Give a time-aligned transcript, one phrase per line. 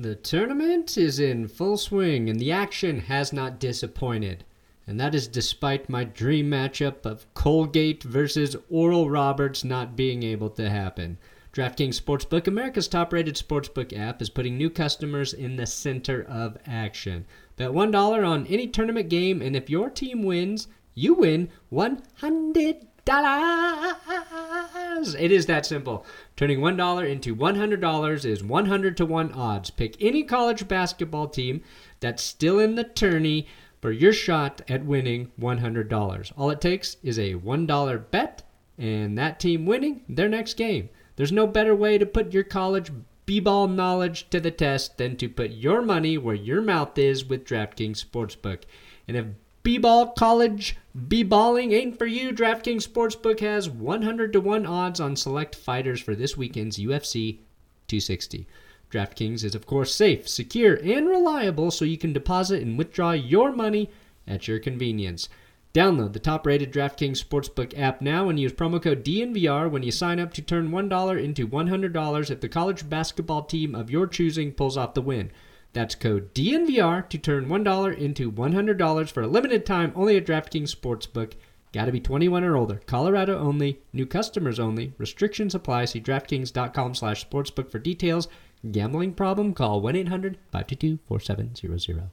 [0.00, 4.44] The tournament is in full swing and the action has not disappointed.
[4.86, 10.50] And that is despite my dream matchup of Colgate versus Oral Roberts not being able
[10.50, 11.18] to happen.
[11.52, 16.56] DraftKings Sportsbook, America's top rated sportsbook app, is putting new customers in the center of
[16.64, 17.26] action.
[17.56, 22.86] Bet $1 on any tournament game, and if your team wins, you win $100.
[25.18, 26.04] It is that simple.
[26.36, 29.70] Turning $1 into $100 is 100 to 1 odds.
[29.70, 31.62] Pick any college basketball team
[32.00, 33.46] that's still in the tourney
[33.80, 36.32] for your shot at winning $100.
[36.36, 38.42] All it takes is a $1 bet
[38.76, 40.88] and that team winning their next game.
[41.16, 42.90] There's no better way to put your college
[43.26, 47.44] b-ball knowledge to the test than to put your money where your mouth is with
[47.44, 48.62] DraftKings Sportsbook.
[49.06, 49.26] And if
[49.68, 55.54] b-ball college b-balling ain't for you, DraftKings Sportsbook has 100 to 1 odds on select
[55.54, 57.40] fighters for this weekend's UFC
[57.86, 58.46] 260.
[58.90, 63.52] DraftKings is of course safe, secure, and reliable so you can deposit and withdraw your
[63.52, 63.90] money
[64.26, 65.28] at your convenience.
[65.74, 69.92] Download the top rated DraftKings Sportsbook app now and use promo code DNVR when you
[69.92, 74.50] sign up to turn $1 into $100 if the college basketball team of your choosing
[74.50, 75.30] pulls off the win.
[75.72, 80.74] That's code DNVR to turn $1 into $100 for a limited time only at DraftKings
[80.74, 81.34] Sportsbook.
[81.72, 82.80] Gotta be 21 or older.
[82.86, 83.80] Colorado only.
[83.92, 84.94] New customers only.
[84.96, 85.84] Restrictions apply.
[85.84, 88.28] See DraftKings.com slash sportsbook for details.
[88.70, 89.52] Gambling problem?
[89.52, 92.08] Call 1-800-522-4700.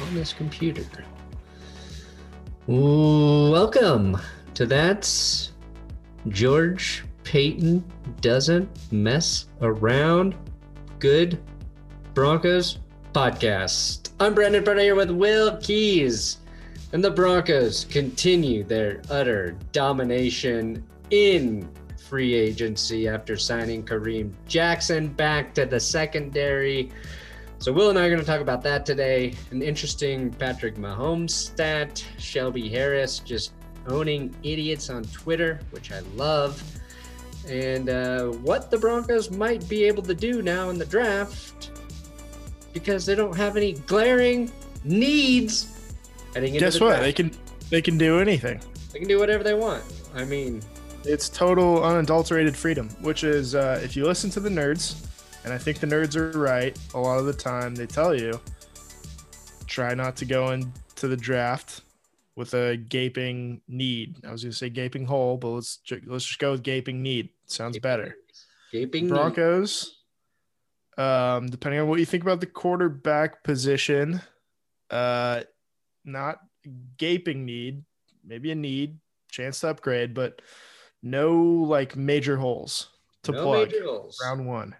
[0.00, 0.86] On this computer.
[2.68, 4.18] Welcome
[4.54, 5.50] to That's
[6.28, 7.82] George Paton
[8.20, 10.36] Doesn't Mess Around
[11.00, 11.42] Good
[12.14, 12.78] Broncos
[13.12, 14.10] podcast.
[14.20, 16.38] I'm Brandon Brenner here with Will Keys.
[16.92, 25.52] And the Broncos continue their utter domination in free agency after signing Kareem Jackson back
[25.54, 26.92] to the secondary.
[27.62, 29.34] So, Will and I are going to talk about that today.
[29.52, 33.52] An interesting Patrick Mahomes stat, Shelby Harris just
[33.86, 36.60] owning idiots on Twitter, which I love,
[37.48, 41.70] and uh, what the Broncos might be able to do now in the draft
[42.72, 44.50] because they don't have any glaring
[44.82, 45.68] needs
[46.34, 46.88] Guess the what?
[46.88, 47.02] draft.
[47.02, 47.30] They can
[47.70, 48.60] they can do anything.
[48.92, 49.84] They can do whatever they want.
[50.16, 50.62] I mean,
[51.04, 55.06] It's total unadulterated freedom, which is uh, if you listen to the nerds,
[55.44, 57.74] and I think the nerds are right a lot of the time.
[57.74, 58.40] They tell you
[59.66, 61.82] try not to go into the draft
[62.36, 64.16] with a gaping need.
[64.26, 67.30] I was going to say gaping hole, but let's let's just go with gaping need.
[67.46, 68.16] Sounds better.
[68.70, 69.08] Gaping.
[69.08, 69.98] Broncos.
[70.98, 74.20] Um, depending on what you think about the quarterback position,
[74.90, 75.42] uh,
[76.04, 76.38] not
[76.98, 77.84] gaping need,
[78.24, 78.98] maybe a need,
[79.30, 80.42] chance to upgrade, but
[81.02, 82.90] no like major holes
[83.24, 83.72] to No plug.
[83.82, 84.18] holes.
[84.22, 84.76] Round one.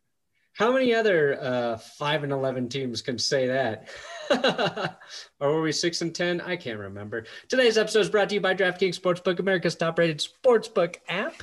[0.55, 3.89] How many other uh, five and eleven teams can say that?
[5.41, 6.41] or were we six and ten?
[6.43, 7.25] I can't remember.
[7.49, 11.43] Today's episode is brought to you by DraftKings Sportsbook, America's top-rated sportsbook app.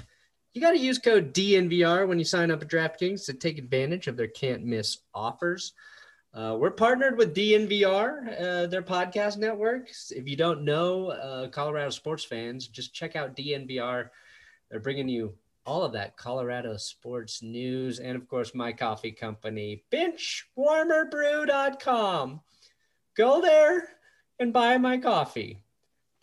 [0.53, 4.08] You got to use code DNVR when you sign up at DraftKings to take advantage
[4.08, 5.74] of their can't-miss offers.
[6.31, 9.90] Uh, we're partnered with DNVR, uh, their podcast network.
[10.12, 14.09] If you don't know uh, Colorado sports fans, just check out DNVR.
[14.70, 15.34] They're bringing you
[15.69, 22.41] all of that Colorado sports news and, of course, my coffee company, benchwarmerbrew.com.
[23.16, 23.90] Go there
[24.40, 25.62] and buy my coffee.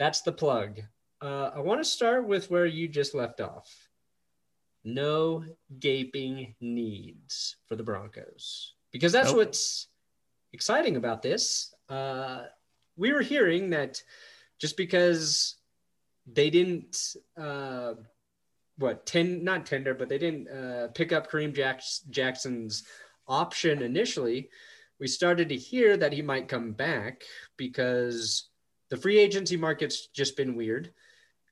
[0.01, 0.81] That's the plug.
[1.23, 3.73] Uh, I want to start with where you just left off.
[4.83, 5.45] No
[5.79, 9.37] gaping needs for the Broncos because that's Nope.
[9.37, 9.87] what's
[10.53, 11.73] exciting about this.
[11.89, 12.47] Uh,
[12.97, 14.03] we were hearing that
[14.59, 15.55] just because
[16.27, 17.93] they didn't uh,
[18.79, 21.55] what ten not tender, but they didn't uh, pick up Kareem
[22.11, 22.85] Jackson's
[23.27, 24.51] option initially.
[24.99, 27.23] We started to hear that he might come back
[27.57, 28.49] because
[28.89, 30.93] the free agency market's just been weird,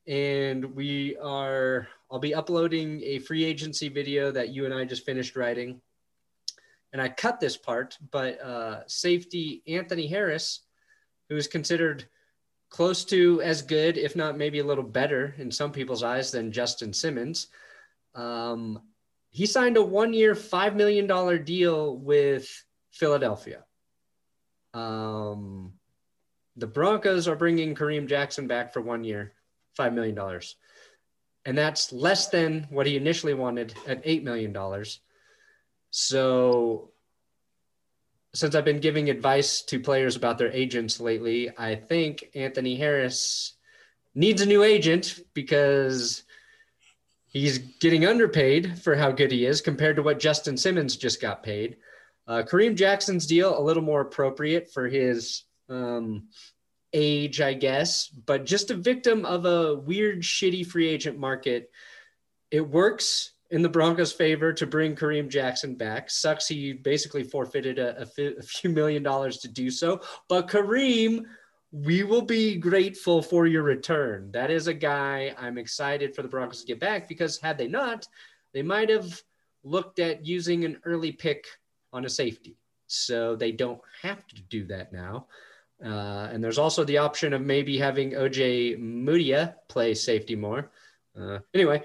[0.06, 1.88] and we are.
[2.10, 5.80] I'll be uploading a free agency video that you and I just finished writing,
[6.92, 10.60] and I cut this part, but uh, safety Anthony Harris,
[11.28, 12.06] who is considered
[12.70, 16.52] close to as good, if not maybe a little better in some people's eyes than
[16.52, 17.48] Justin Simmons.
[18.14, 18.80] Um,
[19.30, 22.48] he signed a one year, $5 million deal with
[22.90, 23.64] Philadelphia.
[24.72, 25.74] Um,
[26.56, 29.32] the Broncos are bringing Kareem Jackson back for one year,
[29.78, 30.40] $5 million.
[31.44, 34.56] And that's less than what he initially wanted at $8 million.
[35.90, 36.90] So
[38.34, 43.54] since I've been giving advice to players about their agents lately, I think Anthony Harris
[44.14, 46.24] needs a new agent because
[47.26, 51.44] he's getting underpaid for how good he is compared to what Justin Simmons just got
[51.44, 51.76] paid.
[52.26, 56.28] Uh, Kareem Jackson's deal a little more appropriate for his um,
[56.92, 61.70] age, I guess, but just a victim of a weird, shitty free agent market.
[62.50, 66.10] It works in the Broncos' favor to bring Kareem Jackson back.
[66.10, 70.00] Sucks he basically forfeited a, a, fi- a few million dollars to do so.
[70.28, 71.22] But Kareem,
[71.70, 74.32] we will be grateful for your return.
[74.32, 77.68] That is a guy I'm excited for the Broncos to get back because had they
[77.68, 78.08] not,
[78.52, 79.22] they might have
[79.62, 81.46] looked at using an early pick
[81.92, 82.56] on a safety.
[82.88, 85.26] So they don't have to do that now.
[85.84, 90.72] Uh, and there's also the option of maybe having Ojemudia play safety more.
[91.16, 91.80] Uh, anyway,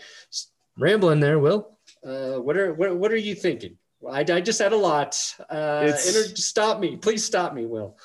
[0.78, 1.78] rambling there, Will.
[2.06, 3.78] Uh, what are what, what are you thinking?
[4.10, 5.18] I, I just had a lot.
[5.50, 7.98] Uh, inter- stop me, please stop me, Will.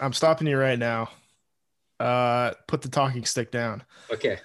[0.00, 1.10] I'm stopping you right now.
[2.00, 3.82] Uh, put the talking stick down.
[4.12, 4.38] Okay.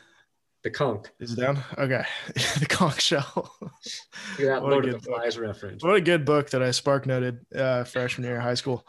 [0.63, 1.07] The conch.
[1.19, 1.59] Is it down?
[1.77, 2.03] Okay.
[2.59, 3.51] the conch shell.
[3.61, 3.73] Look
[4.39, 5.83] at that Lord of the Flies reference.
[5.83, 8.87] What a good book that I spark noted uh, freshman year of high school.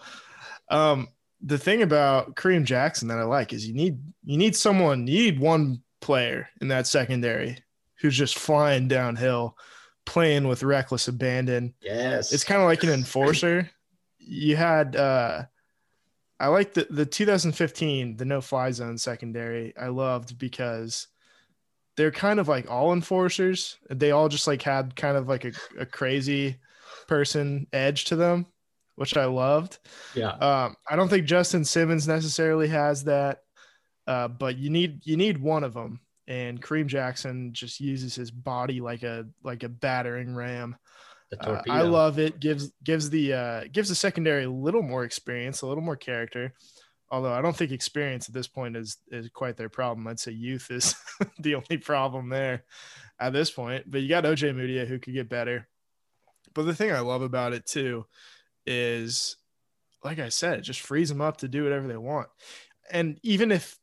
[0.71, 1.09] Um,
[1.43, 5.33] the thing about Kareem Jackson that I like is you need you need someone you
[5.33, 7.59] need one player in that secondary
[8.05, 9.57] who's just flying downhill,
[10.05, 11.73] playing with reckless abandon.
[11.81, 13.71] Yes, it's kind of like an enforcer.
[14.19, 15.45] You had uh,
[16.39, 19.75] I like the the 2015 the no fly zone secondary.
[19.75, 21.07] I loved because
[21.97, 23.79] they're kind of like all enforcers.
[23.89, 26.57] They all just like had kind of like a, a crazy
[27.09, 28.47] person edge to them
[28.97, 29.79] which I loved.
[30.15, 30.31] Yeah.
[30.31, 33.41] Um, I don't think Justin Simmons necessarily has that,
[34.07, 36.01] uh, but you need you need one of them.
[36.27, 40.77] And Kareem Jackson just uses his body like a like a battering ram.
[41.41, 42.41] Uh, I love it.
[42.41, 46.55] gives gives the uh, gives the secondary a little more experience, a little more character.
[47.11, 50.07] Although I don't think experience at this point is is quite their problem.
[50.07, 50.95] I'd say youth is
[51.39, 52.65] the only problem there
[53.21, 53.91] at this point.
[53.91, 55.69] But you got Ojemudia who could get better.
[56.55, 58.07] But the thing I love about it too
[58.67, 59.37] is
[60.05, 62.29] like I said, it just frees them up to do whatever they want.
[62.91, 63.79] And even if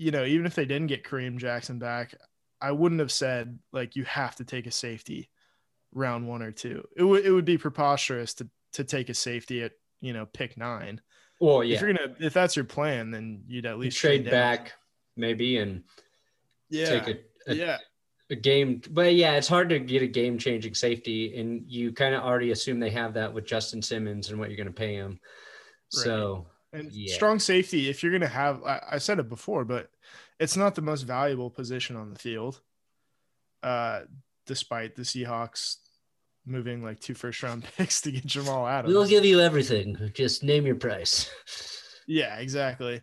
[0.00, 2.14] you know, even if they didn't get Kareem Jackson back,
[2.58, 5.28] I wouldn't have said like you have to take a safety
[5.92, 6.88] round one or two.
[6.96, 10.56] It would it would be preposterous to to take a safety at you know pick
[10.56, 11.02] nine.
[11.38, 11.74] Well, yeah.
[11.74, 14.72] If you're gonna if that's your plan, then you'd at least trade, trade back
[15.18, 15.82] maybe and
[16.70, 17.16] yeah, take
[17.46, 17.76] a, a, yeah
[18.30, 22.14] a game but yeah it's hard to get a game changing safety and you kind
[22.14, 24.94] of already assume they have that with justin simmons and what you're going to pay
[24.94, 25.18] him
[25.96, 26.04] right.
[26.04, 27.14] so and yeah.
[27.14, 29.90] strong safety if you're going to have I, I, said it before but
[30.38, 32.60] it's not the most valuable position on the field
[33.62, 34.02] uh
[34.46, 35.76] despite the seahawks
[36.46, 40.42] moving like two first round picks to get jamal adams we'll give you everything just
[40.42, 41.30] name your price
[42.06, 43.00] yeah exactly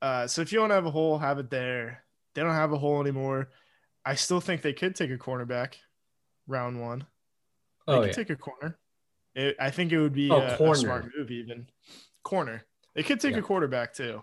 [0.00, 2.04] uh so if you want to have a hole have it there
[2.34, 3.48] they don't have a hole anymore
[4.04, 5.74] I still think they could take a cornerback
[6.46, 7.06] round one.
[7.86, 8.12] They oh, could yeah.
[8.12, 8.78] take a corner.
[9.34, 11.68] It, I think it would be oh, a, a, smart move, even
[12.22, 12.64] corner.
[12.94, 13.38] They could take yeah.
[13.38, 14.22] a quarterback too.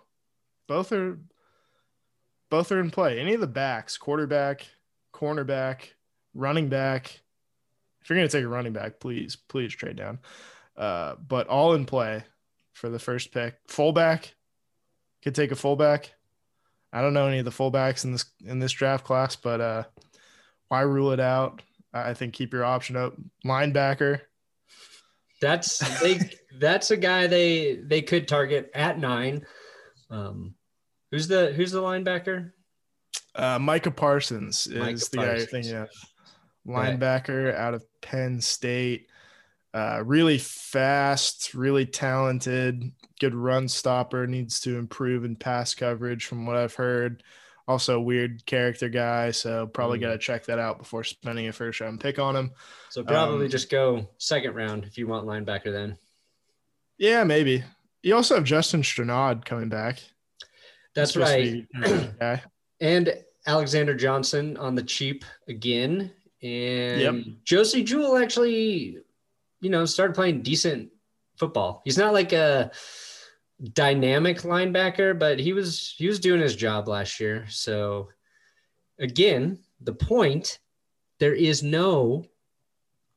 [0.67, 1.17] Both are
[2.49, 3.19] both are in play.
[3.19, 4.67] Any of the backs, quarterback,
[5.13, 5.81] cornerback,
[6.33, 7.21] running back.
[8.01, 10.19] If you're gonna take a running back, please, please trade down.
[10.77, 12.23] Uh, but all in play
[12.73, 13.55] for the first pick.
[13.67, 14.35] Fullback
[15.21, 16.13] could take a fullback.
[16.91, 19.83] I don't know any of the fullbacks in this in this draft class, but uh,
[20.69, 21.61] why rule it out?
[21.93, 23.15] I think keep your option up.
[23.45, 24.21] Linebacker.
[25.41, 26.19] That's they.
[26.59, 29.45] that's a guy they they could target at nine.
[30.09, 30.55] Um,
[31.11, 32.51] who's the who's the linebacker?
[33.35, 35.11] Uh, Micah Parsons is Micah the Parsons.
[35.15, 35.89] guy you're thinking of.
[36.67, 37.55] Linebacker right.
[37.55, 39.07] out of Penn State.
[39.73, 44.25] Uh, really fast, really talented, good run stopper.
[44.27, 47.23] Needs to improve in pass coverage, from what I've heard.
[47.69, 50.01] Also, weird character guy, so probably mm.
[50.01, 52.51] got to check that out before spending a first round pick on him.
[52.89, 55.71] So probably um, just go second round if you want linebacker.
[55.71, 55.97] Then,
[56.97, 57.63] yeah, maybe.
[58.01, 60.01] You also have Justin Strnad coming back.
[60.95, 61.67] That's right.
[62.81, 63.13] and
[63.45, 66.11] Alexander Johnson on the cheap again.
[66.41, 67.15] And yep.
[67.43, 68.97] Josey Jewell actually
[69.61, 70.89] you know, started playing decent
[71.37, 71.81] football.
[71.85, 72.71] He's not like a
[73.73, 77.45] dynamic linebacker, but he was he was doing his job last year.
[77.49, 78.09] So
[78.99, 80.59] again, the point
[81.19, 82.25] there is no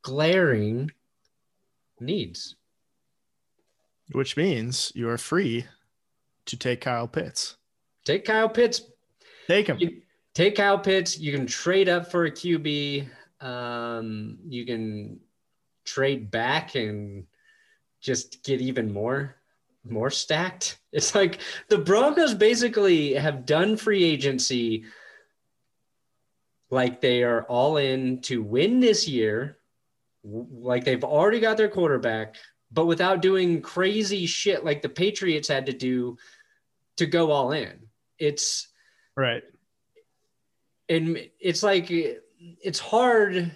[0.01, 0.91] glaring
[1.99, 2.55] needs.
[4.11, 5.65] Which means you are free
[6.45, 7.55] to take Kyle Pitts.
[8.05, 8.81] Take Kyle Pitts.
[9.47, 9.77] Take him.
[9.79, 10.01] You,
[10.33, 11.17] take Kyle Pitts.
[11.17, 13.07] You can trade up for a QB.
[13.39, 15.19] Um, you can
[15.85, 17.25] trade back and
[18.01, 19.37] just get even more.
[19.87, 20.79] More stacked.
[20.93, 24.85] It's like the Broncos basically have done free agency
[26.69, 29.57] like they are all in to win this year,
[30.23, 32.35] like they've already got their quarterback,
[32.71, 36.17] but without doing crazy shit like the Patriots had to do
[36.97, 37.87] to go all in.
[38.19, 38.67] It's
[39.15, 39.43] right.
[40.89, 43.51] And it's like it's hard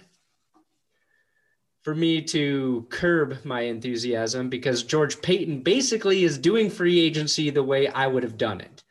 [1.82, 7.62] for me to curb my enthusiasm because George Paton basically is doing free agency the
[7.62, 8.82] way I would have done it.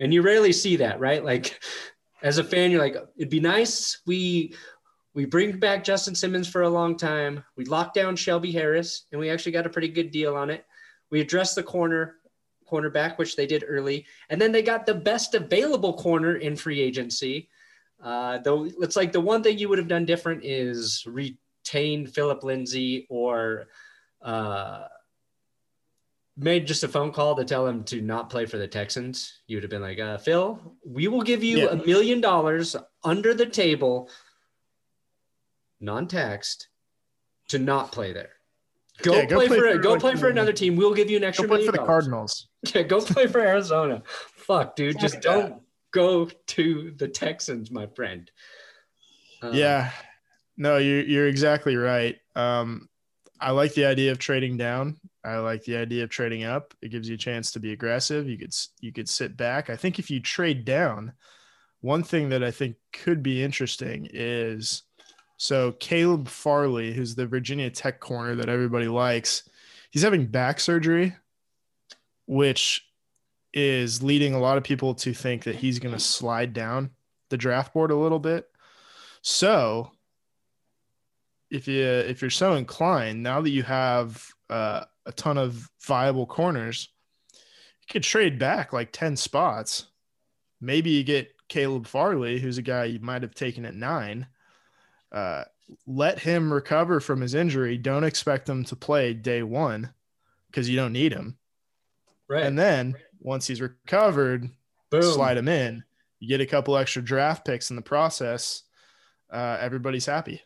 [0.00, 1.24] And you rarely see that, right?
[1.24, 1.60] Like
[2.22, 4.00] as a fan, you're like, it'd be nice.
[4.06, 4.54] We
[5.14, 7.42] we bring back Justin Simmons for a long time.
[7.56, 10.66] We locked down Shelby Harris, and we actually got a pretty good deal on it.
[11.10, 12.16] We addressed the corner
[12.70, 16.80] cornerback, which they did early, and then they got the best available corner in free
[16.80, 17.48] agency.
[18.02, 21.04] Uh, though it's like the one thing you would have done different is
[21.66, 23.66] retain Phillip Lindsay or
[24.22, 24.84] uh,
[26.36, 29.56] made just a phone call to tell him to not play for the Texans, you
[29.56, 33.46] would have been like, uh, Phil, we will give you a million dollars under the
[33.46, 34.08] table,
[35.80, 36.68] non taxed,
[37.48, 38.30] to not play there.
[39.02, 40.74] Go, yeah, go play, play, for, for go play for another team.
[40.74, 41.46] We'll give you an extra.
[41.46, 42.48] Go play for the Cardinals.
[42.74, 44.02] Yeah, go play for Arizona.
[44.06, 48.28] Fuck, dude, just don't go to the Texans, my friend.
[49.40, 49.92] Um, yeah,
[50.56, 52.16] no, you're you're exactly right.
[52.34, 52.88] Um,
[53.40, 54.98] I like the idea of trading down.
[55.24, 56.72] I like the idea of trading up.
[56.80, 58.28] It gives you a chance to be aggressive.
[58.28, 59.70] You could you could sit back.
[59.70, 61.12] I think if you trade down,
[61.80, 64.82] one thing that I think could be interesting is
[65.36, 69.48] so Caleb Farley, who's the Virginia Tech corner that everybody likes,
[69.90, 71.14] he's having back surgery,
[72.26, 72.86] which
[73.52, 76.90] is leading a lot of people to think that he's going to slide down
[77.30, 78.46] the draft board a little bit.
[79.22, 79.90] So
[81.50, 86.26] if you if you're so inclined, now that you have uh, a ton of viable
[86.26, 86.88] corners,
[87.32, 89.86] you could trade back like ten spots.
[90.60, 94.26] Maybe you get Caleb Farley, who's a guy you might have taken at nine.
[95.12, 95.44] Uh,
[95.86, 97.78] let him recover from his injury.
[97.78, 99.92] Don't expect him to play day one
[100.50, 101.38] because you don't need him.
[102.28, 102.44] Right.
[102.44, 104.48] And then once he's recovered,
[104.90, 105.02] Boom.
[105.02, 105.84] slide him in.
[106.18, 108.62] You get a couple extra draft picks in the process.
[109.30, 110.42] Uh, everybody's happy.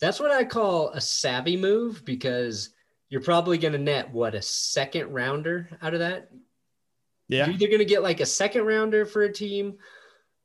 [0.00, 2.70] That's what I call a savvy move because
[3.08, 6.30] you're probably going to net what a second rounder out of that.
[7.28, 7.46] Yeah.
[7.46, 9.78] You're either going to get like a second rounder for a team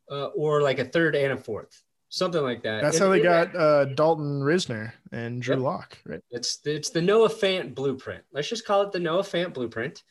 [0.09, 2.81] uh, or like a third and a fourth, something like that.
[2.81, 5.63] That's and, how they got uh, Dalton Risner and Drew yep.
[5.63, 6.21] Lock, right?
[6.31, 8.23] It's it's the Noah Fant blueprint.
[8.31, 10.03] Let's just call it the Noah Fant blueprint.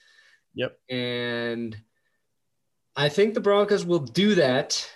[0.55, 0.79] Yep.
[0.91, 1.77] And
[2.97, 4.91] I think the Broncos will do that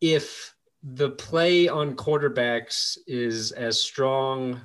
[0.00, 4.60] if the play on quarterbacks is as strong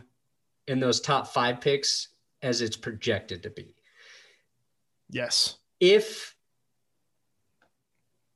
[0.68, 2.10] in those top five picks
[2.42, 3.76] as it's projected to be.
[5.10, 5.58] Yes.
[5.80, 6.36] If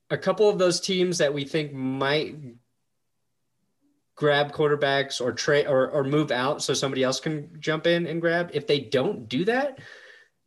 [0.09, 2.35] a couple of those teams that we think might
[4.15, 8.19] grab quarterbacks or trade or, or move out so somebody else can jump in and
[8.19, 9.79] grab, if they don't do that,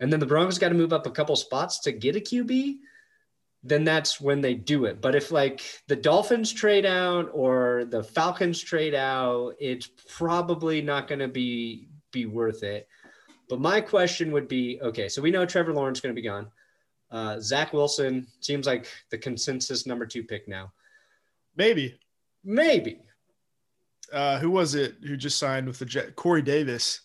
[0.00, 2.78] and then the Broncos got to move up a couple spots to get a QB,
[3.62, 5.00] then that's when they do it.
[5.00, 11.08] But if like the Dolphins trade out or the Falcons trade out, it's probably not
[11.08, 12.88] going to be be worth it.
[13.48, 16.48] But my question would be, okay, so we know Trevor Lawrence going to be gone.
[17.10, 20.72] Uh, Zach Wilson seems like the consensus number two pick now.
[21.56, 21.98] Maybe.
[22.44, 23.00] Maybe.
[24.12, 26.16] Uh, who was it who just signed with the Jet?
[26.16, 27.00] Corey Davis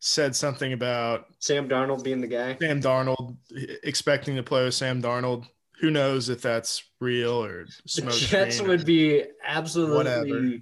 [0.00, 2.56] said something about Sam Darnold being the guy.
[2.60, 3.36] Sam Darnold
[3.82, 5.46] expecting to play with Sam Darnold
[5.80, 8.12] who knows if that's real or smoke.
[8.12, 10.52] The Jets would be absolutely whatever.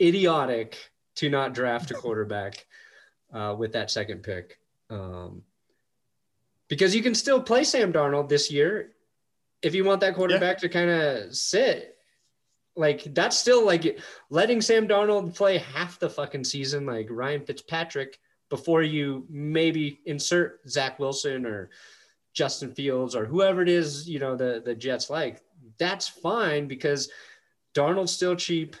[0.00, 2.66] idiotic to not draft a quarterback
[3.32, 4.58] uh, with that second pick.
[4.88, 5.42] Um,
[6.68, 8.92] because you can still play Sam Darnold this year
[9.62, 10.60] if you want that quarterback yeah.
[10.60, 11.96] to kind of sit.
[12.76, 13.98] Like that's still like
[14.30, 18.18] letting Sam Darnold play half the fucking season, like Ryan Fitzpatrick,
[18.50, 21.70] before you maybe insert Zach Wilson or
[22.38, 25.42] Justin Fields or whoever it is, you know, the the Jets like,
[25.76, 27.10] that's fine because
[27.74, 28.76] Darnold's still cheap.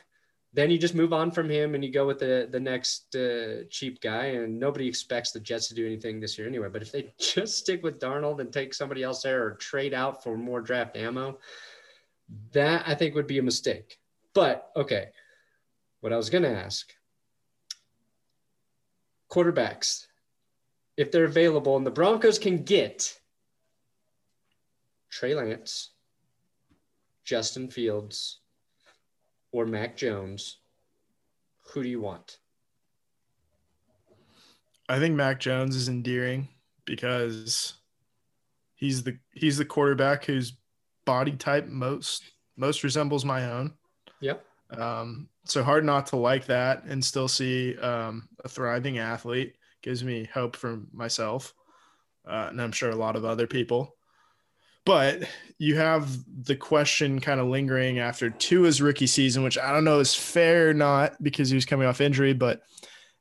[0.52, 3.64] Then you just move on from him and you go with the the next uh,
[3.68, 6.68] cheap guy, and nobody expects the Jets to do anything this year anyway.
[6.72, 10.22] But if they just stick with Darnold and take somebody else there or trade out
[10.22, 11.38] for more draft ammo,
[12.52, 13.98] that I think would be a mistake.
[14.34, 15.08] But okay,
[15.98, 16.94] what I was going to ask
[19.28, 20.06] quarterbacks,
[20.96, 23.17] if they're available and the Broncos can get
[25.10, 25.90] Trey Lance,
[27.24, 28.40] Justin Fields,
[29.52, 30.58] or Mac Jones,
[31.72, 32.38] who do you want?
[34.88, 36.48] I think Mac Jones is endearing
[36.84, 37.78] because
[38.78, 40.56] He's the he's the quarterback whose
[41.04, 42.22] body type most
[42.56, 43.72] most resembles my own.
[44.20, 44.44] Yep.
[44.70, 50.04] Um, so hard not to like that and still see um, a thriving athlete gives
[50.04, 51.54] me hope for myself,
[52.24, 53.96] uh, and I'm sure a lot of other people.
[54.88, 55.24] But
[55.58, 59.98] you have the question kind of lingering after Tua's rookie season, which I don't know
[59.98, 62.62] is fair or not because he was coming off injury, but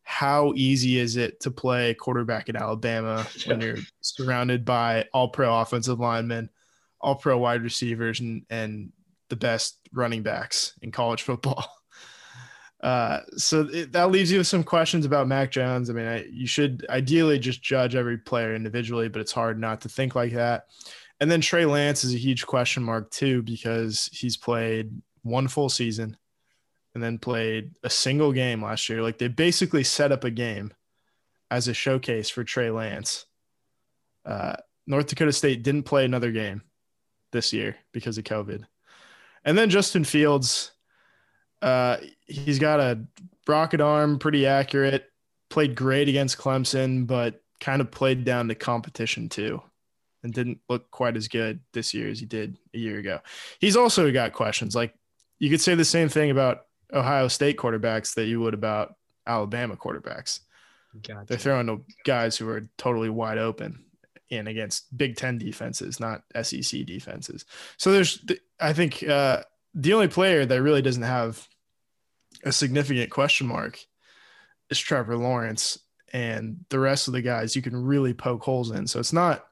[0.03, 5.59] how easy is it to play quarterback in Alabama when you're surrounded by all pro
[5.59, 6.49] offensive linemen,
[7.01, 8.93] all pro wide receivers, and, and
[9.27, 11.69] the best running backs in college football?
[12.79, 15.89] Uh, so it, that leaves you with some questions about Mac Jones.
[15.89, 19.81] I mean, I, you should ideally just judge every player individually, but it's hard not
[19.81, 20.67] to think like that.
[21.19, 24.91] And then Trey Lance is a huge question mark too because he's played
[25.23, 26.15] one full season
[26.93, 29.01] and then played a single game last year.
[29.01, 30.73] Like they basically set up a game
[31.49, 33.25] as a showcase for Trey Lance.
[34.25, 34.55] Uh,
[34.85, 36.61] North Dakota State didn't play another game
[37.31, 38.63] this year because of COVID.
[39.43, 40.71] And then Justin Fields,
[41.61, 42.99] uh, he's got a
[43.47, 45.05] rocket arm, pretty accurate,
[45.49, 49.61] played great against Clemson, but kind of played down to competition too
[50.27, 53.19] and didn't look quite as good this year as he did a year ago.
[53.59, 54.75] He's also got questions.
[54.75, 54.93] Like
[55.39, 59.77] you could say the same thing about Ohio State quarterbacks that you would about Alabama
[59.77, 60.41] quarterbacks.
[61.01, 61.25] Gotcha.
[61.27, 63.85] They're throwing to guys who are totally wide open
[64.29, 67.45] and against Big Ten defenses, not SEC defenses.
[67.77, 68.23] So there's,
[68.59, 69.43] I think, uh,
[69.73, 71.47] the only player that really doesn't have
[72.43, 73.79] a significant question mark
[74.69, 75.79] is Trevor Lawrence,
[76.11, 78.87] and the rest of the guys you can really poke holes in.
[78.87, 79.46] So it's not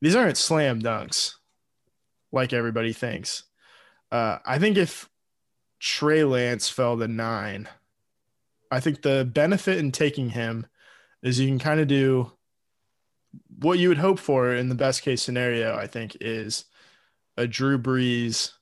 [0.00, 1.34] these aren't slam dunks
[2.32, 3.44] like everybody thinks.
[4.10, 5.08] Uh, I think if
[5.80, 7.68] Trey Lance fell to nine,
[8.70, 10.66] I think the benefit in taking him
[11.22, 12.32] is you can kind of do
[13.58, 16.64] what you would hope for in the best case scenario, I think, is
[17.36, 18.52] a Drew Brees,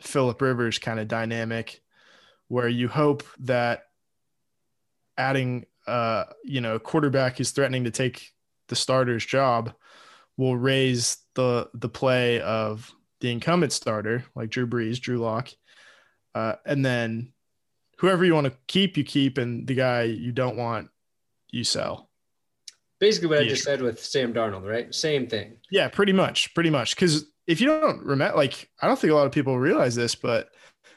[0.00, 1.82] Philip Rivers kind of dynamic
[2.48, 3.84] where you hope that
[5.16, 8.32] adding uh, you know, a quarterback who's threatening to take
[8.68, 9.72] the starter's job
[10.40, 15.50] will raise the the play of the incumbent starter like Drew Brees, Drew Lock,
[16.34, 17.32] uh, and then
[17.98, 20.88] whoever you want to keep, you keep, and the guy you don't want,
[21.50, 22.08] you sell.
[22.98, 23.44] Basically, what yeah.
[23.44, 24.94] I just said with Sam Darnold, right?
[24.94, 25.58] Same thing.
[25.70, 26.96] Yeah, pretty much, pretty much.
[26.96, 30.14] Because if you don't remember, like I don't think a lot of people realize this,
[30.14, 30.48] but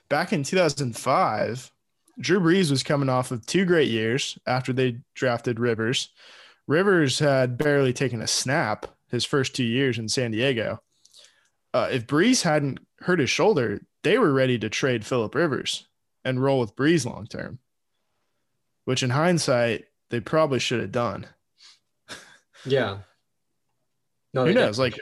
[0.07, 1.69] back in 2005,
[2.17, 6.09] Drew Brees was coming off of two great years after they drafted Rivers.
[6.65, 10.81] Rivers had barely taken a snap his first two years in San Diego.
[11.71, 15.87] Uh, if Brees hadn't hurt his shoulder, they were ready to trade Philip Rivers
[16.25, 17.59] and roll with Brees long term,
[18.85, 21.27] which in hindsight, they probably should have done.
[22.65, 22.99] Yeah.
[24.33, 24.79] No, who knows?
[24.79, 24.97] Like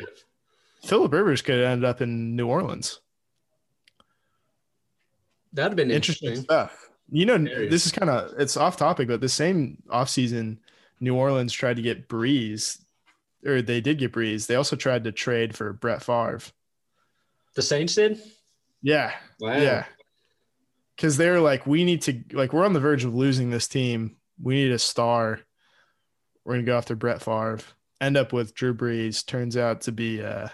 [0.83, 2.99] Philip Rivers could have ended up in New Orleans.
[5.53, 6.89] That'd have been interesting, interesting stuff.
[7.11, 10.57] You know, this is kind of it's off topic, but the same offseason,
[10.99, 12.79] New Orleans tried to get Brees
[13.45, 14.47] or they did get Brees.
[14.47, 16.41] They also tried to trade for Brett Favre.
[17.55, 18.21] The Saints did.
[18.81, 19.11] Yeah.
[19.39, 19.57] Wow.
[19.57, 19.85] Yeah.
[20.95, 24.17] Because they're like, we need to like, we're on the verge of losing this team.
[24.41, 25.39] We need a star.
[26.45, 27.59] We're gonna go after Brett Favre.
[27.99, 29.25] End up with Drew Brees.
[29.25, 30.47] Turns out to be uh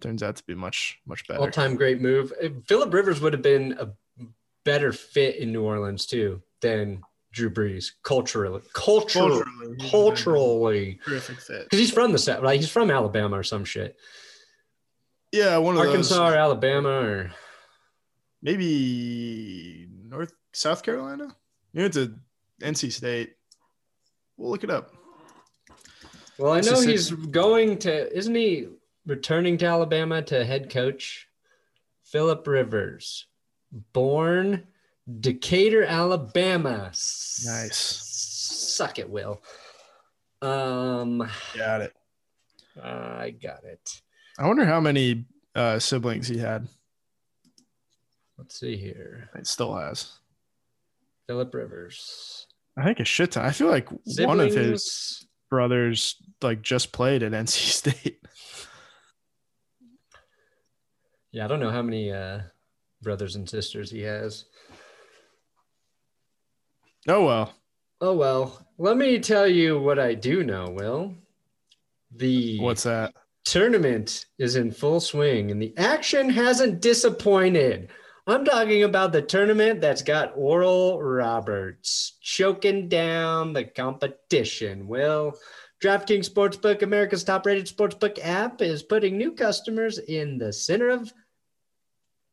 [0.00, 1.40] turns out to be much much better.
[1.40, 2.32] All time great move.
[2.66, 3.90] Philip Rivers would have been a
[4.64, 11.00] better fit in New Orleans too than Drew Brees culturally, culturally, culturally, culturally.
[11.04, 11.64] Terrific fit.
[11.64, 13.96] Because he's from the South, like he's from Alabama or some shit.
[15.32, 16.34] Yeah, one of Arkansas those.
[16.34, 17.32] or Alabama or
[18.42, 21.34] maybe North South Carolina.
[21.72, 22.12] You it's a
[22.60, 23.34] NC State.
[24.36, 24.92] We'll look it up.
[26.38, 28.14] Well, I know he's going to.
[28.16, 28.68] Isn't he
[29.06, 31.28] returning to Alabama to head coach?
[32.04, 33.26] Philip Rivers,
[33.94, 34.66] born
[35.20, 36.92] Decatur, Alabama.
[37.44, 37.76] Nice.
[37.76, 39.42] Suck it, Will.
[40.40, 41.92] Um, got it.
[42.82, 44.00] I got it.
[44.38, 46.68] I wonder how many uh, siblings he had.
[48.38, 49.30] Let's see here.
[49.36, 50.18] It still has.
[51.26, 52.46] Philip Rivers.
[52.76, 53.44] I think a shit ton.
[53.44, 54.26] I feel like siblings.
[54.26, 58.18] one of his brothers like just played at NC State.
[61.30, 62.40] Yeah, I don't know how many uh,
[63.00, 64.46] brothers and sisters he has.
[67.08, 67.54] Oh well.
[68.00, 68.66] Oh well.
[68.78, 71.14] Let me tell you what I do know, Will.
[72.14, 73.14] The What's that?
[73.44, 77.90] Tournament is in full swing and the action hasn't disappointed.
[78.26, 84.86] I'm talking about the tournament that's got Oral Roberts choking down the competition.
[84.86, 85.34] Will
[85.82, 91.12] DraftKings Sportsbook, America's top rated sportsbook app, is putting new customers in the center of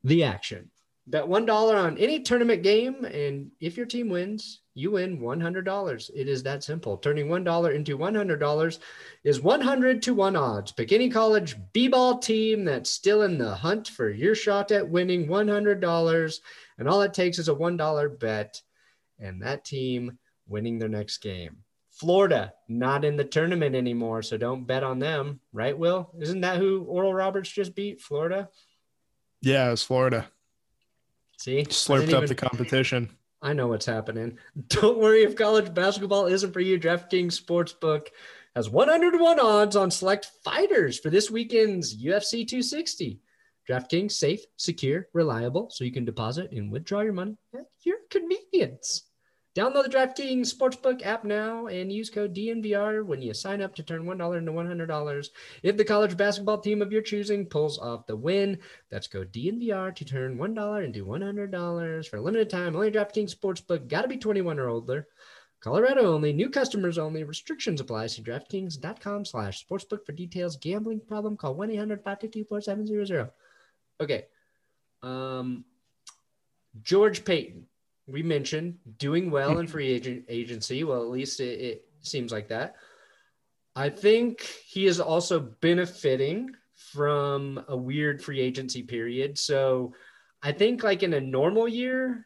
[0.04, 0.70] the action.
[1.10, 6.12] Bet $1 on any tournament game, and if your team wins, you win $100.
[6.14, 6.98] It is that simple.
[6.98, 8.80] Turning $1 into $100
[9.24, 10.72] is 100 to 1 odds.
[10.72, 14.88] Pick any college B ball team that's still in the hunt for your shot at
[14.88, 16.40] winning $100.
[16.78, 18.62] And all it takes is a $1 bet,
[19.18, 21.64] and that team winning their next game.
[21.90, 26.12] Florida, not in the tournament anymore, so don't bet on them, right, Will?
[26.22, 28.00] Isn't that who Oral Roberts just beat?
[28.00, 28.48] Florida?
[29.42, 30.30] Yeah, it was Florida.
[31.40, 33.10] See, slurped up even, the competition.
[33.42, 34.38] I know what's happening.
[34.68, 36.78] Don't worry if college basketball isn't for you.
[36.78, 38.08] DraftKings Sportsbook
[38.58, 43.22] has 101 odds on select fighters for this weekend's UFC 260.
[43.70, 49.09] DraftKings safe, secure, reliable, so you can deposit and withdraw your money at your convenience.
[49.60, 53.84] Download the DraftKings Sportsbook app now and use code DNVR when you sign up to
[53.84, 55.30] turn $1 into $100.
[55.64, 59.94] If the college basketball team of your choosing pulls off the win, that's code DNVR
[59.94, 62.74] to turn $1 into $100 for a limited time.
[62.74, 63.90] Only DraftKings Sportsbook.
[63.90, 65.08] Got to be 21 or older.
[65.60, 66.32] Colorado only.
[66.32, 67.26] New customers only.
[67.26, 68.08] Restrictions apply.
[68.08, 70.56] See DraftKings.com slash sportsbook for details.
[70.56, 71.36] Gambling problem?
[71.36, 73.30] Call 1-800-522-4700.
[74.00, 74.26] Okay.
[75.04, 75.66] Um,
[76.82, 77.66] George Paton
[78.10, 80.84] we mentioned doing well in free agent agency.
[80.84, 82.76] Well, at least it, it seems like that.
[83.76, 86.52] I think he is also benefiting
[86.92, 89.38] from a weird free agency period.
[89.38, 89.94] So
[90.42, 92.26] I think like in a normal year,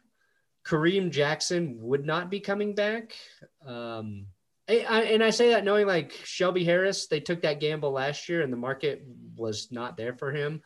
[0.66, 3.14] Kareem Jackson would not be coming back.
[3.66, 4.26] Um,
[4.66, 8.52] and I say that knowing like Shelby Harris, they took that gamble last year and
[8.52, 9.04] the market
[9.36, 10.62] was not there for him.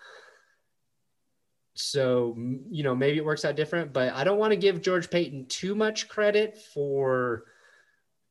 [1.80, 2.34] So,
[2.70, 5.46] you know, maybe it works out different, but I don't want to give George Paton
[5.46, 7.44] too much credit for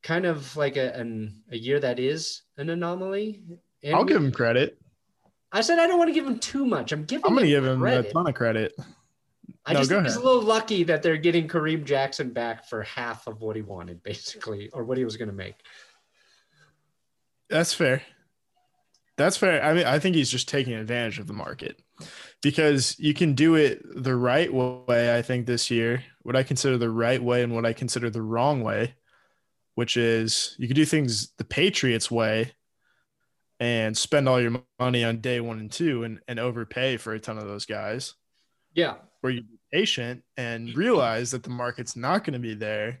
[0.02, 3.42] kind of like a, an, a year that is an anomaly.
[3.82, 4.78] And I'll give him credit.
[5.50, 6.92] I said I don't want to give him too much.
[6.92, 7.24] I'm giving.
[7.24, 8.10] I'm going to give him credit.
[8.10, 8.74] a ton of credit.
[9.64, 12.82] I no, just think he's a little lucky that they're getting Kareem Jackson back for
[12.82, 15.54] half of what he wanted, basically, or what he was going to make.
[17.48, 18.02] That's fair.
[19.16, 19.64] That's fair.
[19.64, 21.80] I mean, I think he's just taking advantage of the market
[22.42, 25.16] because you can do it the right way.
[25.16, 28.22] I think this year, what I consider the right way and what I consider the
[28.22, 28.94] wrong way,
[29.74, 32.52] which is you can do things the Patriots way
[33.60, 37.20] and spend all your money on day one and two and, and overpay for a
[37.20, 38.14] ton of those guys.
[38.72, 38.94] Yeah.
[39.20, 43.00] Where you be patient and realize that the market's not going to be there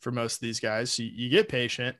[0.00, 0.92] for most of these guys.
[0.92, 1.96] So you, you get patient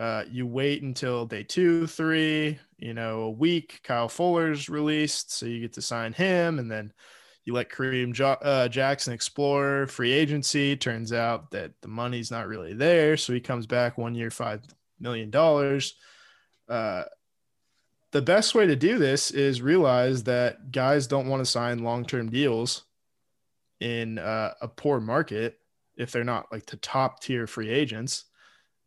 [0.00, 3.80] uh, you wait until day two, three, you know, a week.
[3.84, 6.90] Kyle Fuller's released, so you get to sign him, and then
[7.44, 10.74] you let Kareem jo- uh, Jackson explore free agency.
[10.74, 14.62] Turns out that the money's not really there, so he comes back one year, five
[14.98, 15.94] million dollars.
[16.66, 17.02] Uh,
[18.12, 22.30] the best way to do this is realize that guys don't want to sign long-term
[22.30, 22.84] deals
[23.80, 25.58] in uh, a poor market
[25.98, 28.24] if they're not like the top tier free agents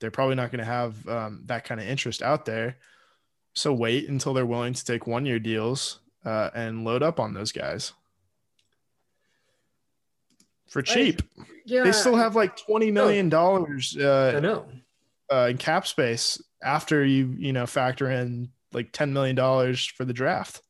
[0.04, 2.76] they're probably not going to have um, that kind of interest out there.
[3.54, 7.34] So wait until they're willing to take one year deals uh, and load up on
[7.34, 7.94] those guys
[10.68, 11.22] for cheap.
[11.40, 13.96] I, yeah, they still have like twenty million dollars.
[13.98, 14.66] Uh, I know
[15.32, 20.04] uh, in cap space after you you know factor in like ten million dollars for
[20.04, 20.62] the draft.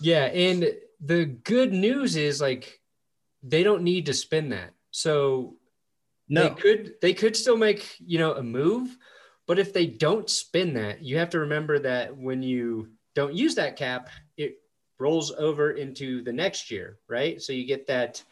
[0.00, 2.78] Yeah, and the good news is like
[3.42, 4.70] they don't need to spend that.
[4.92, 5.56] So
[6.28, 6.48] no.
[6.48, 8.96] They could they could still make, you know, a move,
[9.46, 13.54] but if they don't spin that, you have to remember that when you don't use
[13.56, 14.58] that cap, it
[14.98, 17.42] rolls over into the next year, right?
[17.42, 18.22] So you get that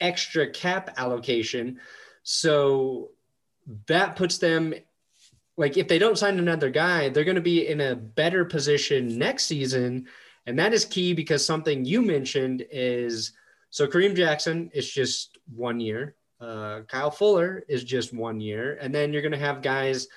[0.00, 1.80] extra cap allocation.
[2.22, 3.10] So
[3.86, 4.74] that puts them
[5.56, 9.18] like if they don't sign another guy, they're going to be in a better position
[9.18, 10.06] next season.
[10.46, 13.32] And that is key because something you mentioned is
[13.70, 16.14] so Kareem Jackson is just one year.
[16.42, 18.76] Uh, Kyle Fuller is just one year.
[18.80, 20.08] And then you're going to have guys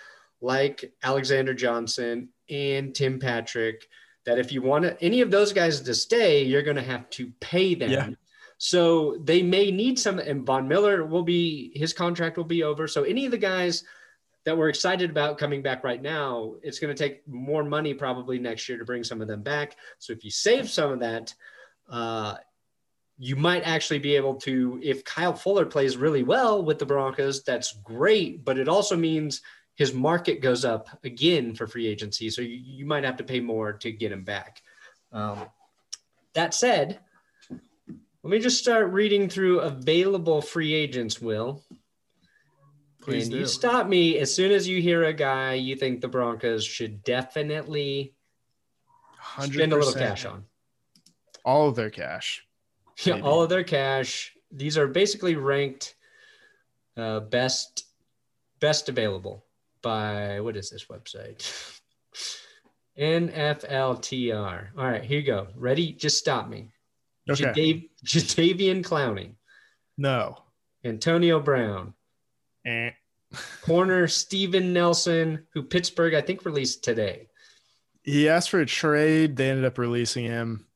[0.41, 3.88] like Alexander Johnson and Tim Patrick
[4.25, 7.31] that if you want any of those guys to stay, you're going to have to
[7.39, 7.91] pay them.
[7.91, 8.09] Yeah.
[8.57, 12.88] So they may need some, and Von Miller will be, his contract will be over.
[12.88, 13.83] So any of the guys
[14.45, 18.39] that we're excited about coming back right now, it's going to take more money probably
[18.39, 19.75] next year to bring some of them back.
[19.99, 21.33] So if you save some of that,
[21.89, 22.38] uh,
[23.17, 27.43] you might actually be able to, if Kyle Fuller plays really well with the Broncos,
[27.43, 28.43] that's great.
[28.43, 29.41] But it also means
[29.75, 32.30] his market goes up again for free agency.
[32.30, 34.62] So you, you might have to pay more to get him back.
[35.12, 35.45] Um,
[36.34, 36.99] that said,
[37.49, 41.63] let me just start reading through available free agents, Will.
[43.01, 43.39] Please and do.
[43.39, 47.04] you stop me as soon as you hear a guy you think the Broncos should
[47.04, 48.15] definitely
[49.39, 50.45] spend a little cash on.
[51.45, 52.43] All of their cash.
[53.03, 54.34] Yeah, all of their cash.
[54.51, 55.95] These are basically ranked
[56.95, 57.86] uh, best
[58.60, 59.45] best available
[59.81, 61.43] by what is this website?
[62.99, 64.67] NFLTR.
[64.77, 65.47] All right, here you go.
[65.55, 65.91] Ready?
[65.91, 66.69] Just stop me.
[67.29, 67.43] Okay.
[67.45, 69.31] Jadav- Jadeveon Clowney,
[69.97, 70.38] No.
[70.84, 71.93] Antonio Brown,
[72.65, 72.91] Eh.
[73.63, 77.27] corner Steven Nelson, who Pittsburgh I think released today.
[78.03, 79.36] He asked for a trade.
[79.36, 80.67] They ended up releasing him.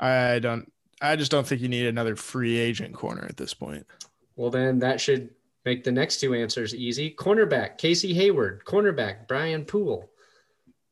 [0.00, 0.72] I don't.
[1.00, 3.86] I just don't think you need another free agent corner at this point.
[4.36, 5.30] Well, then that should
[5.64, 7.14] make the next two answers easy.
[7.14, 8.64] Cornerback, Casey Hayward.
[8.64, 10.10] Cornerback, Brian Poole.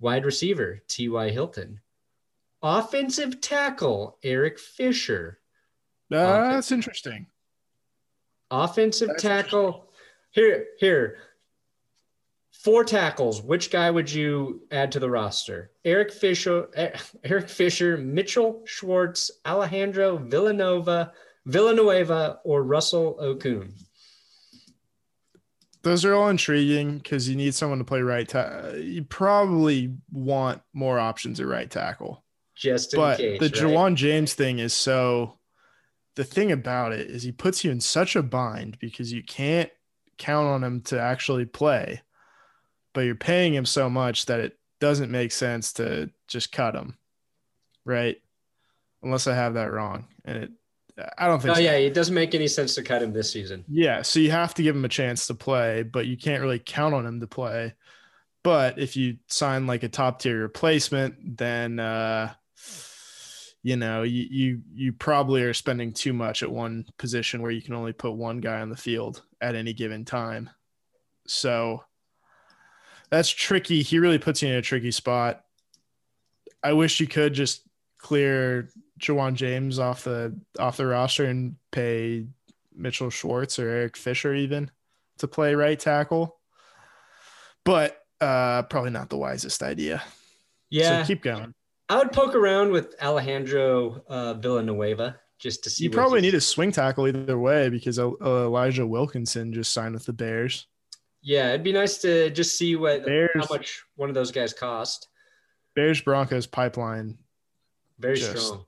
[0.01, 1.31] Wide receiver, T.Y.
[1.31, 1.81] Hilton.
[2.63, 5.39] Offensive tackle, Eric Fisher.
[6.13, 6.53] Uh.
[6.53, 7.27] That's interesting.
[8.51, 9.91] Offensive That's tackle.
[10.31, 11.19] Here, here.
[12.67, 13.43] Four tackles.
[13.43, 15.71] Which guy would you add to the roster?
[15.85, 21.13] Eric Fisher, eh, Eric Fisher, Mitchell Schwartz, Alejandro Villanova,
[21.45, 23.71] Villanueva, or Russell Okung?
[25.85, 28.29] Those are all intriguing because you need someone to play right.
[28.75, 32.25] You probably want more options at right tackle.
[32.57, 33.39] Just in but case.
[33.39, 33.55] the right?
[33.55, 35.39] Ja'Wuan James thing is so.
[36.17, 39.71] The thing about it is he puts you in such a bind because you can't
[40.19, 42.03] count on him to actually play,
[42.97, 46.97] but you're paying him so much that it doesn't make sense to just cut him,
[47.85, 48.17] right?
[49.03, 50.51] Unless I have that wrong, and it,
[51.19, 51.53] I don't think.
[51.53, 51.61] Oh so.
[51.61, 53.67] yeah, it doesn't make any sense to cut him this season.
[53.69, 56.59] Yeah, so you have to give him a chance to play, but you can't really
[56.59, 57.75] count on him to play.
[58.43, 62.33] But if you sign like a top tier replacement, then uh
[63.63, 67.61] you know, you, you you probably are spending too much at one position where you
[67.61, 70.49] can only put one guy on the field at any given time.
[71.27, 71.83] So
[73.17, 73.83] that's tricky.
[73.83, 75.43] He really puts you in a tricky spot.
[76.63, 77.63] I wish you could just
[77.99, 78.69] clear
[79.01, 82.27] Ja'Wuan James off the off the roster and pay
[82.75, 84.71] Mitchell Schwartz or Eric Fisher even
[85.19, 86.39] to play right tackle.
[87.65, 90.03] But uh probably not the wisest idea.
[90.69, 91.55] Yeah, So keep going.
[91.89, 95.85] I would poke around with Alejandro uh, Villanueva just to see.
[95.85, 100.13] You probably need a swing tackle either way because Elijah Wilkinson just signed with the
[100.13, 100.67] Bears.
[101.27, 104.55] Yeah, it'd be nice to just see what Bears how much one of those guys
[104.55, 105.09] cost.
[105.75, 107.19] Bears Broncos pipeline
[107.99, 108.65] Very Just- strong.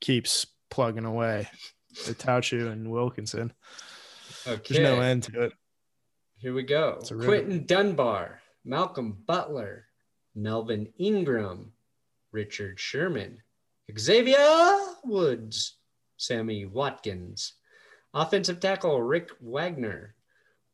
[0.00, 1.48] keeps plugging away.
[2.06, 3.52] The Tauchu and Wilkinson.
[4.46, 5.52] Okay, There's no end to it.
[6.38, 6.98] here we go.
[7.06, 9.88] Quinton Dunbar, Malcolm Butler,
[10.34, 11.74] Melvin Ingram,
[12.32, 13.42] Richard Sherman,
[13.98, 15.76] Xavier Woods,
[16.16, 17.52] Sammy Watkins,
[18.14, 20.14] offensive tackle Rick Wagner,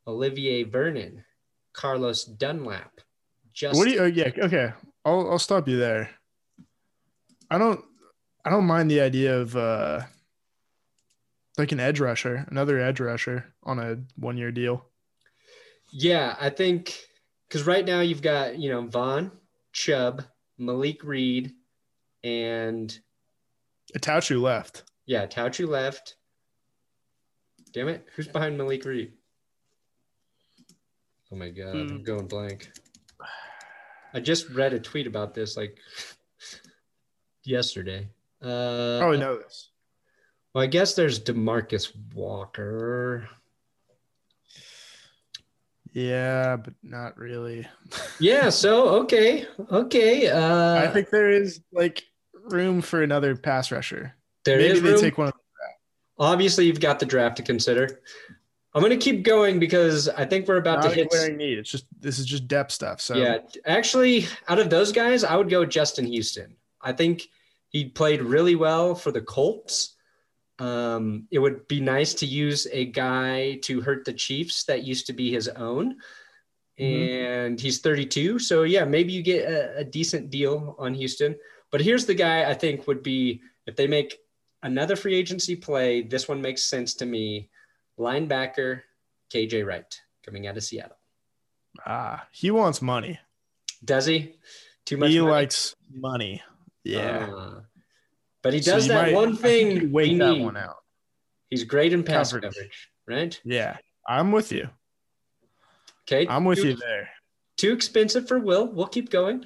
[0.09, 1.23] Olivier Vernon,
[1.75, 3.01] Carlos Dunlap,
[3.53, 3.79] Justin.
[3.79, 4.01] What do you?
[4.01, 4.31] Oh, yeah.
[4.39, 4.73] Okay.
[5.05, 6.11] I'll I'll stop you there.
[7.51, 7.85] I don't
[8.45, 10.01] I don't mind the idea of uh
[11.59, 14.85] like an edge rusher, another edge rusher on a one year deal.
[15.93, 16.99] Yeah, I think
[17.49, 19.31] because right now you've got you know Von,
[19.73, 20.25] Chubb,
[20.59, 21.53] Malik Reed,
[22.25, 22.99] and
[23.99, 24.85] Tauchu left.
[25.07, 26.17] yeah, Tauchu left.
[27.73, 29.13] Damn it, who's behind Malik Reed?
[31.33, 32.03] Oh my god, I'm Hmm.
[32.03, 32.71] going blank.
[34.15, 35.77] I just read a tweet about this like
[37.45, 38.09] yesterday.
[38.43, 39.71] Uh, I know this.
[40.55, 43.29] Well, I guess there's Demarcus Walker.
[45.93, 47.67] Yeah, but not really.
[48.21, 50.29] Yeah, so okay, okay.
[50.29, 54.15] Uh, I think there is like room for another pass rusher.
[54.45, 55.01] there Maybe is they room.
[55.01, 55.29] take one.
[55.29, 55.35] Of,
[56.21, 58.01] Obviously, you've got the draft to consider.
[58.79, 61.37] I'm going to keep going because I think we're about not to hit.
[61.37, 61.59] need.
[61.59, 63.01] It's just this is just depth stuff.
[63.01, 66.57] So Yeah, actually, out of those guys, I would go Justin Houston.
[66.81, 67.29] I think
[67.71, 69.97] he played really well for the Colts.
[70.59, 75.07] Um, it would be nice to use a guy to hurt the Chiefs that used
[75.07, 75.97] to be his own.
[76.79, 77.47] Mhm.
[77.49, 78.39] And he's 32.
[78.39, 81.37] So, yeah, maybe you get a, a decent deal on Houston.
[81.71, 84.19] But here's the guy I think would be if they make
[84.63, 87.49] another free agency play, this one makes sense to me.
[87.99, 88.83] Linebacker
[89.33, 90.97] KJ Wright coming out of Seattle.
[91.87, 93.19] ah, he wants money.
[93.85, 94.37] Does he?
[94.85, 95.11] Too much.
[95.11, 95.31] He money?
[95.33, 96.43] likes money.
[96.85, 97.29] Yeah.
[97.33, 97.61] Uh,
[98.43, 99.93] but he does you that might- one thing.
[99.93, 100.45] wait that need.
[100.45, 100.77] one out.
[101.51, 102.55] He's great in pass Coverage.
[102.55, 103.41] coverage, right?
[103.45, 104.69] Yeah, I'm with you.
[106.07, 106.27] Okay.
[106.29, 107.09] I'm with too, you there.
[107.57, 108.67] Too expensive for Will.
[108.67, 109.45] We'll keep going.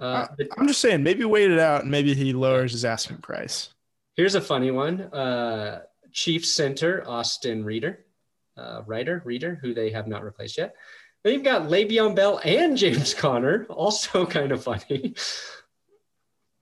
[0.00, 3.18] Uh, but I'm just saying, maybe wait it out and maybe he lowers his asking
[3.18, 3.70] price.
[4.16, 5.00] here's a funny one.
[5.02, 8.04] Uh, Chief center Austin Reeder.
[8.56, 10.74] uh, writer, reader, who they have not replaced yet.
[11.22, 15.14] Then you've got Le'Veon Bell and James Conner, also kind of funny.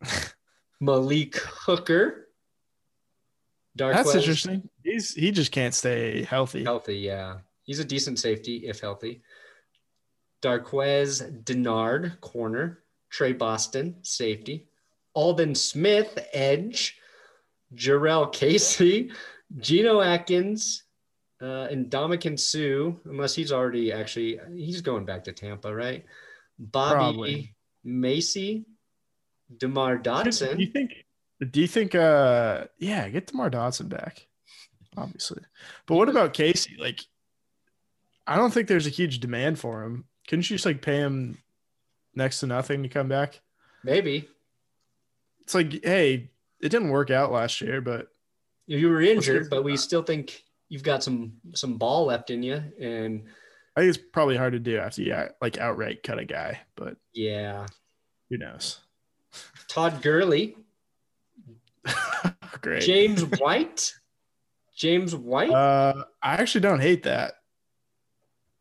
[0.81, 2.29] Malik Hooker.
[3.79, 4.69] Darqueze, That's interesting.
[4.83, 6.65] He's he just can't stay healthy.
[6.65, 7.39] Healthy, yeah.
[7.65, 9.23] He's a decent safety if healthy.
[10.43, 12.81] Darqueze Dennard, corner.
[13.11, 14.69] Tre Boston, safety.
[15.15, 16.97] Aldon Smith, edge.
[17.75, 19.13] Jurrell Casey,
[19.59, 20.85] Geno Atkins,
[21.43, 26.05] uh, and Ndamukong Suh, unless he's already actually he's going back to Tampa, right?
[26.59, 27.55] Bobby Probably.
[27.83, 28.67] Macy,
[29.57, 30.57] Demar Dotson.
[30.57, 30.93] Do you think?
[31.51, 31.95] Do you think?
[31.95, 34.27] Uh, yeah, get Demar Dotson back,
[34.97, 35.43] obviously.
[35.87, 36.77] But what about Casey?
[36.79, 37.01] Like,
[38.27, 40.05] I don't think there's a huge demand for him.
[40.29, 41.39] Couldn't you just like pay him
[42.15, 43.41] next to nothing to come back?
[43.83, 44.29] Maybe.
[45.41, 48.10] It's like, hey, it didn't work out last year, but
[48.79, 52.63] you were injured, but we still think you've got some some ball left in you,
[52.81, 53.25] and
[53.77, 56.97] I think it's probably hard to do after you like outright cut a guy, but
[57.13, 57.67] yeah,
[58.29, 58.79] who knows?
[59.69, 60.57] Todd Gurley,
[62.61, 62.83] great.
[62.83, 63.93] James White,
[64.77, 65.51] James White.
[65.51, 67.35] Uh, I actually don't hate that.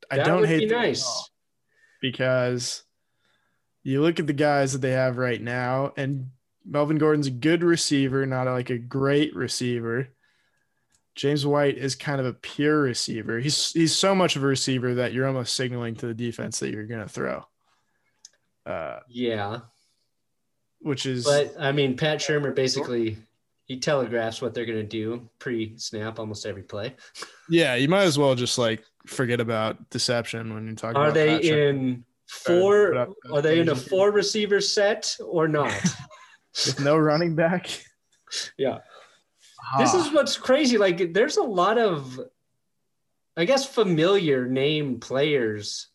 [0.10, 1.30] I don't hate be nice
[2.02, 2.84] because
[3.84, 6.32] you look at the guys that they have right now, and
[6.69, 10.10] Melvin Gordon's a good receiver, not like a great receiver.
[11.15, 13.39] James White is kind of a pure receiver.
[13.39, 16.71] He's he's so much of a receiver that you're almost signaling to the defense that
[16.71, 17.45] you're going to throw.
[18.65, 19.60] Uh, yeah,
[20.79, 21.25] which is.
[21.25, 23.17] But I mean, Pat Shurmur basically
[23.65, 26.95] he telegraphs what they're going to do pre-snap almost every play.
[27.51, 30.97] Yeah, you might as well just like forget about deception when you're talking.
[30.97, 32.93] Are they in four?
[33.32, 35.73] Are they in a four receiver set or not?
[36.65, 37.69] with no running back.
[38.59, 38.77] Yeah.
[39.73, 39.79] Ah.
[39.79, 40.77] This is what's crazy.
[40.77, 42.19] Like, there's a lot of,
[43.35, 45.88] I guess, familiar name players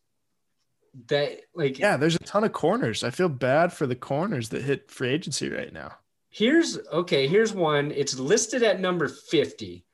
[1.07, 3.05] that, like, yeah, there's a ton of corners.
[3.05, 5.93] I feel bad for the corners that hit free agency right now.
[6.29, 7.29] Here's okay.
[7.29, 7.93] Here's one.
[7.93, 9.85] It's listed at number 50.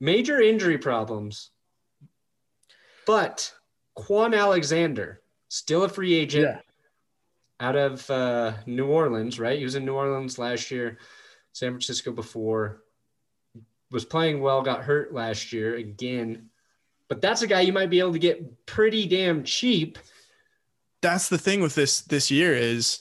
[0.00, 1.50] Major injury problems,
[3.06, 3.52] but
[3.96, 6.46] Kwon Alexander, still a free agent.
[6.46, 6.60] Yeah
[7.60, 9.58] out of uh, New Orleans, right?
[9.58, 10.98] He was in New Orleans last year,
[11.52, 12.82] San Francisco before.
[13.90, 16.48] Was playing well, got hurt last year again.
[17.08, 19.98] But that's a guy you might be able to get pretty damn cheap.
[21.02, 23.00] That's the thing with this this year is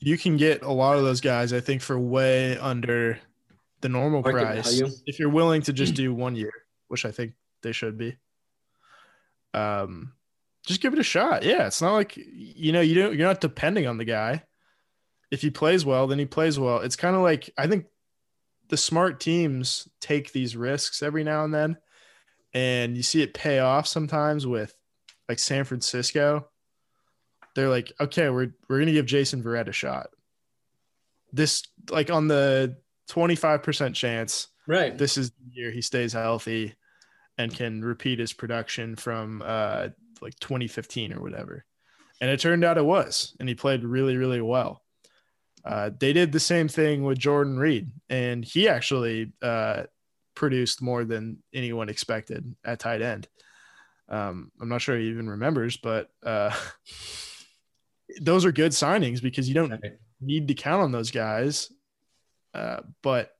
[0.00, 3.18] you can get a lot of those guys, I think, for way under
[3.80, 4.92] the normal Market price value.
[5.06, 6.52] if you're willing to just do one year,
[6.88, 8.16] which I think they should be.
[9.54, 10.12] Um,
[10.66, 11.42] just give it a shot.
[11.42, 14.44] Yeah, it's not like you know you don't you're not depending on the guy.
[15.30, 16.78] If he plays well, then he plays well.
[16.78, 17.86] It's kind of like I think
[18.68, 21.76] the smart teams take these risks every now and then,
[22.52, 24.74] and you see it pay off sometimes with
[25.28, 26.48] like San Francisco.
[27.54, 30.08] They're like, okay, we're we're gonna give Jason Verrett a shot.
[31.32, 32.76] This like on the
[33.08, 34.96] twenty five percent chance, right?
[34.96, 36.74] This is the year he stays healthy
[37.38, 39.88] and can repeat his production from uh,
[40.20, 41.64] like 2015 or whatever.
[42.20, 44.82] And it turned out it was, and he played really, really well.
[45.64, 49.84] Uh, they did the same thing with Jordan Reed, and he actually uh,
[50.34, 53.28] produced more than anyone expected at tight end.
[54.08, 56.54] Um, I'm not sure he even remembers, but uh,
[58.20, 59.74] those are good signings because you don't
[60.20, 61.72] need to count on those guys,
[62.54, 63.30] uh, but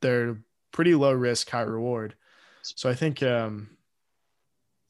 [0.00, 0.38] they're
[0.72, 2.14] pretty low risk, high reward.
[2.62, 3.70] So I think um,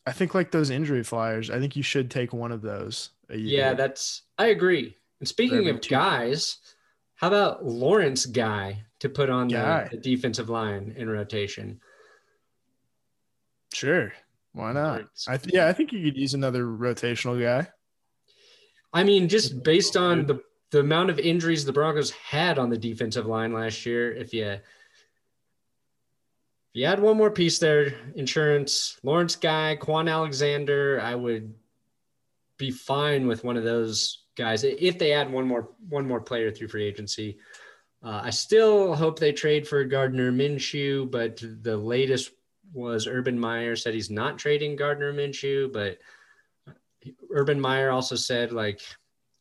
[0.09, 3.11] I think like those injury flyers, I think you should take one of those.
[3.29, 4.97] Yeah, that's I agree.
[5.21, 6.59] And speaking of guys,
[7.17, 11.81] how about Lawrence Guy to put on the, the, defensive line in rotation?
[13.75, 14.13] Sure.
[14.53, 15.05] Why not?
[15.29, 17.69] I th- yeah, I think you could use another rotational guy.
[18.95, 20.41] I mean, just based on the
[20.71, 24.59] the amount of injuries the Broncos had on the defensive line last year, if you
[26.79, 31.53] you add one more piece there, insurance, Lawrence Guy, Kwon Alexander, I would
[32.57, 36.53] be fine with one of those guys if they add one more one more player
[36.53, 37.39] through free agency.
[38.01, 42.31] Uh, I still hope they trade for Gardner Minshew, but the latest
[42.73, 45.99] was Urban Meyer said he's not trading Gardner Minshew, but
[47.33, 48.81] Urban Meyer also said like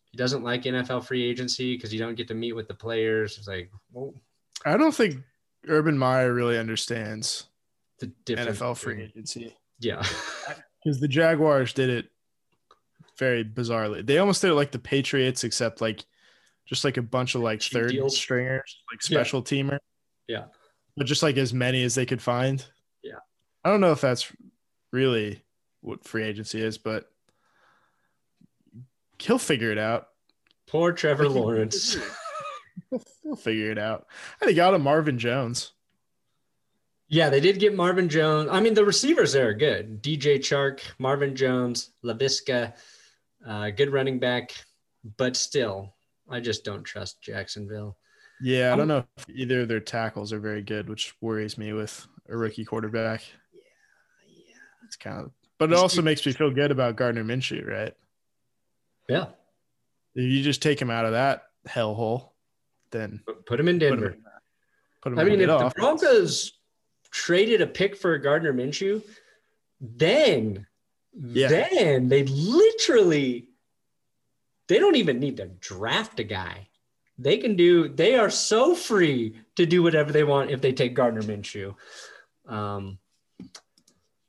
[0.09, 3.37] he doesn't like NFL free agency because you don't get to meet with the players.
[3.37, 4.15] It's like, well,
[4.65, 5.21] I don't think
[5.67, 7.45] Urban Meyer really understands
[7.99, 9.55] the NFL free agency.
[9.79, 10.03] Yeah.
[10.85, 12.09] Because the Jaguars did it
[13.17, 14.05] very bizarrely.
[14.05, 16.05] They almost did it like the Patriots, except like
[16.65, 18.17] just like a bunch of like Cheap third deals.
[18.17, 19.63] stringers, like special yeah.
[19.63, 19.79] teamer.
[20.29, 20.45] Yeah.
[20.95, 22.63] But just like as many as they could find.
[23.03, 23.19] Yeah.
[23.65, 24.31] I don't know if that's
[24.93, 25.41] really
[25.81, 27.11] what free agency is, but
[29.19, 30.07] he'll figure it out.
[30.67, 31.97] Poor Trevor Lawrence.
[33.23, 34.07] He'll figure it out.
[34.41, 35.73] And he got a Marvin Jones.
[37.09, 38.49] Yeah, they did get Marvin Jones.
[38.51, 40.03] I mean, the receivers there are good.
[40.03, 42.73] DJ Chark, Marvin Jones, Laviska,
[43.47, 44.51] uh, good running back,
[45.15, 45.93] but still,
[46.29, 47.97] I just don't trust Jacksonville.
[48.41, 51.71] Yeah, I don't know if either of their tackles are very good, which worries me
[51.73, 53.23] with a rookie quarterback.
[53.53, 53.61] Yeah,
[54.27, 54.55] yeah.
[54.85, 57.93] It's kind of, but it also makes me feel good about Gardner Minshew, right?
[59.09, 59.27] Yeah.
[60.13, 62.29] If you just take him out of that hellhole,
[62.91, 64.09] then put him in Denver.
[64.09, 64.23] Put him,
[65.01, 66.53] put him I mean, if the Broncos
[67.11, 69.01] traded a pick for Gardner Minshew,
[69.79, 70.65] then
[71.13, 71.47] yeah.
[71.47, 73.47] then they literally
[74.67, 76.67] they don't even need to draft a guy.
[77.17, 80.93] They can do they are so free to do whatever they want if they take
[80.93, 81.75] Gardner Minshew.
[82.47, 82.99] Um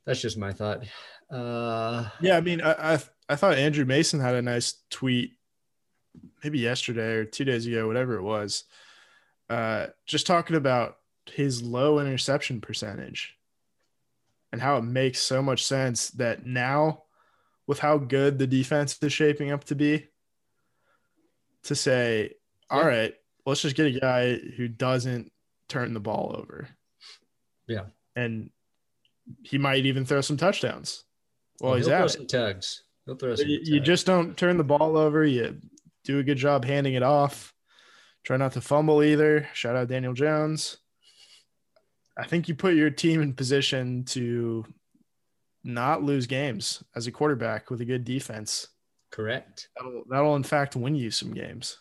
[0.05, 0.83] that's just my thought.
[1.29, 5.33] Uh yeah, I mean I, I I thought Andrew Mason had a nice tweet
[6.43, 8.63] maybe yesterday or two days ago, whatever it was.
[9.49, 13.35] Uh just talking about his low interception percentage
[14.51, 17.03] and how it makes so much sense that now
[17.67, 20.07] with how good the defense is shaping up to be
[21.63, 22.31] to say
[22.69, 22.87] all yeah.
[22.87, 23.13] right
[23.45, 25.31] let's just get a guy who doesn't
[25.67, 26.67] turn the ball over.
[27.67, 27.85] Yeah.
[28.15, 28.49] And
[29.43, 31.03] he might even throw some touchdowns
[31.61, 32.83] well, he's out some tugs.
[33.05, 35.25] He'll throw some you, you just don't turn the ball over.
[35.25, 35.57] You
[36.09, 37.53] do a good job handing it off
[38.23, 40.77] try not to fumble either shout out daniel jones
[42.19, 44.65] I think you put your team in position to
[45.63, 48.67] not lose games as a quarterback with a good defense.
[49.09, 49.69] Correct.
[49.77, 51.77] That'll, that'll in fact win you some games.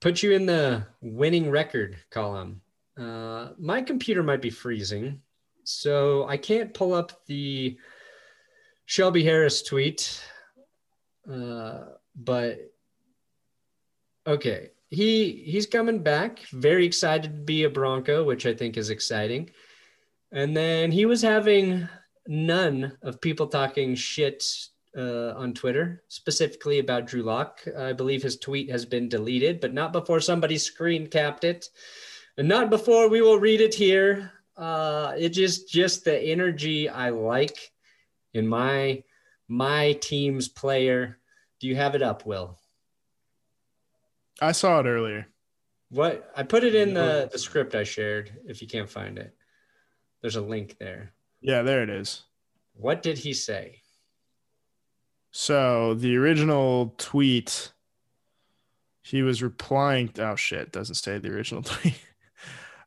[0.00, 2.62] Put you in the winning record column.
[2.98, 5.20] Uh, my computer might be freezing,
[5.62, 7.78] so I can't pull up the
[8.86, 10.20] Shelby Harris tweet.
[11.30, 11.84] Uh,
[12.16, 12.58] but
[14.28, 16.40] okay, he he's coming back.
[16.52, 19.50] Very excited to be a Bronco, which I think is exciting.
[20.30, 21.88] And then he was having
[22.26, 24.44] none of people talking shit
[24.96, 27.60] uh, on Twitter, specifically about Drew Lock.
[27.76, 31.68] I believe his tweet has been deleted, but not before somebody screen capped it,
[32.36, 34.32] and not before we will read it here.
[34.56, 37.72] Uh, it just just the energy I like
[38.34, 39.02] in my
[39.48, 41.18] my team's player.
[41.60, 42.57] Do you have it up, Will?
[44.40, 45.26] I saw it earlier.
[45.90, 48.30] What I put it in the, the script I shared.
[48.46, 49.34] If you can't find it,
[50.20, 51.14] there's a link there.
[51.40, 52.24] Yeah, there it is.
[52.74, 53.80] What did he say?
[55.30, 57.72] So the original tweet,
[59.02, 60.10] he was replying.
[60.18, 60.72] Oh shit!
[60.72, 61.98] Doesn't say the original tweet.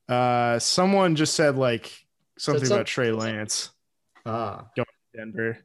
[0.08, 2.06] Uh, someone just said like
[2.38, 3.72] something about Trey Lance.
[4.26, 5.58] Ah, going to Denver.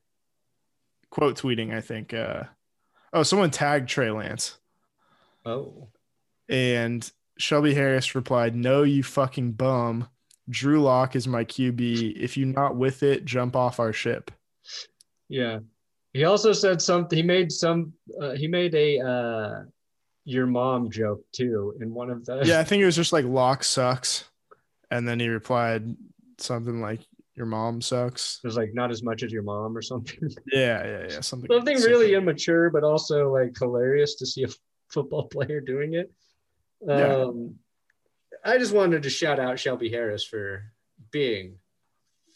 [1.10, 2.14] Quote tweeting, I think.
[2.14, 2.44] Uh,
[3.12, 4.58] oh, someone tagged Trey Lance.
[5.46, 5.88] Oh.
[6.48, 10.08] And Shelby Harris replied, No, you fucking bum.
[10.50, 12.16] Drew Lock is my QB.
[12.16, 14.30] If you're not with it, jump off our ship.
[15.28, 15.60] Yeah.
[16.12, 17.16] He also said something.
[17.16, 19.62] He made some, uh, he made a, uh,
[20.24, 22.42] your mom joke too in one of the.
[22.44, 24.24] Yeah, I think it was just like Lock sucks.
[24.90, 25.96] And then he replied
[26.38, 27.00] something like,
[27.36, 28.40] your mom sucks.
[28.42, 30.30] It was like not as much as your mom or something.
[30.52, 31.20] Yeah, yeah, yeah.
[31.20, 34.48] Something something really immature, but also like hilarious to see a
[34.88, 36.12] football player doing it.
[36.88, 37.56] Um,
[38.44, 38.52] yeah.
[38.52, 40.64] I just wanted to shout out Shelby Harris for
[41.10, 41.56] being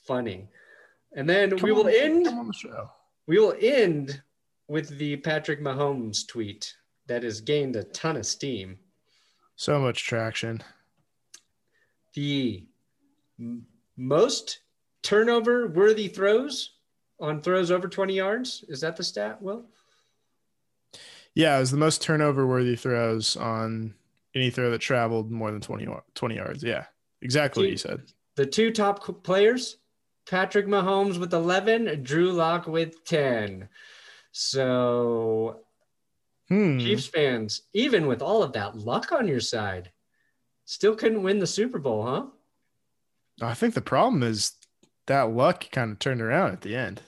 [0.07, 0.49] funny.
[1.15, 2.91] And then come we will on, end on the show.
[3.27, 4.23] We will end
[4.69, 6.75] with the Patrick Mahomes tweet
[7.07, 8.79] that has gained a ton of steam.
[9.57, 10.63] So much traction.
[12.15, 12.65] The
[13.39, 14.61] m- most
[15.03, 16.71] turnover worthy throws
[17.21, 18.65] on throws over 20 yards.
[18.69, 19.67] Is that the stat, Will?
[21.41, 23.95] Yeah, it was the most turnover worthy throws on
[24.35, 26.63] any throw that traveled more than 20, 20 yards.
[26.63, 26.85] Yeah,
[27.23, 28.03] exactly what you said.
[28.37, 29.79] The two top players,
[30.29, 33.71] Patrick Mahomes with 11, Drew Lock with 10.
[34.33, 35.61] So,
[36.49, 36.79] hmm.
[36.79, 39.93] Chiefs fans, even with all of that luck on your side,
[40.67, 42.27] still couldn't win the Super Bowl, huh?
[43.41, 44.53] I think the problem is
[45.07, 47.01] that luck kind of turned around at the end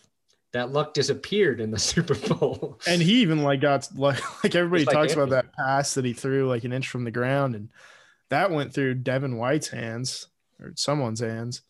[0.52, 2.78] that luck disappeared in the Super Bowl.
[2.86, 5.30] and he even like got like like everybody like talks Anthony.
[5.30, 7.68] about that pass that he threw like an inch from the ground, and
[8.28, 10.28] that went through Devin White's hands
[10.60, 11.62] or someone's hands.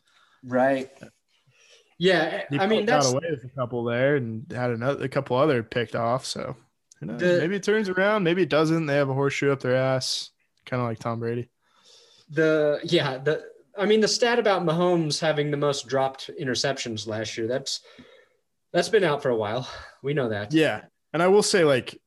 [0.45, 0.91] Right.
[1.99, 5.09] Yeah, he I mean that's got away with a couple there and had another a
[5.09, 6.25] couple other picked off.
[6.25, 6.57] So
[7.01, 8.87] the, maybe it turns around, maybe it doesn't.
[8.87, 10.31] They have a horseshoe up their ass,
[10.67, 11.49] kind of like Tom Brady.
[12.31, 13.45] The yeah the
[13.79, 17.81] I mean, the stat about Mahomes having the most dropped interceptions last year, that's
[18.73, 19.69] that's been out for a while.
[20.03, 20.53] We know that.
[20.53, 20.83] Yeah.
[21.13, 22.01] And I will say, like,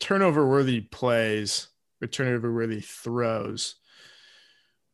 [0.00, 1.68] turnover worthy plays
[2.02, 3.76] or turnover worthy throws.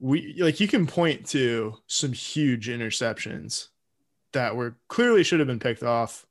[0.01, 3.68] We like you can point to some huge interceptions
[4.32, 6.26] that were clearly should have been picked off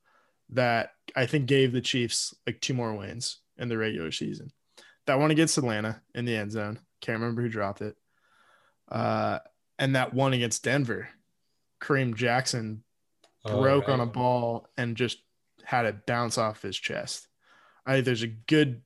[0.49, 4.51] that I think gave the Chiefs like two more wins in the regular season.
[5.07, 6.79] That one against Atlanta in the end zone.
[7.01, 7.95] Can't remember who dropped it.
[8.89, 9.39] Uh,
[9.79, 11.09] and that one against Denver.
[11.81, 12.82] Kareem Jackson
[13.45, 13.93] Oh, broke right.
[13.93, 15.19] on a ball and just
[15.63, 17.27] had it bounce off his chest.
[17.85, 18.81] I think there's a good,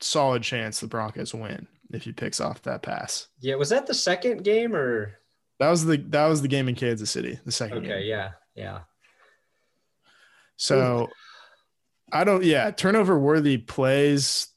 [0.00, 3.28] solid chance the Broncos win if he picks off that pass.
[3.40, 5.18] Yeah, was that the second game or?
[5.58, 8.06] That was the that was the game in Kansas City, the second okay, game.
[8.06, 8.80] yeah, yeah.
[10.56, 11.08] So, Ooh.
[12.12, 12.44] I don't.
[12.44, 14.48] Yeah, turnover worthy plays.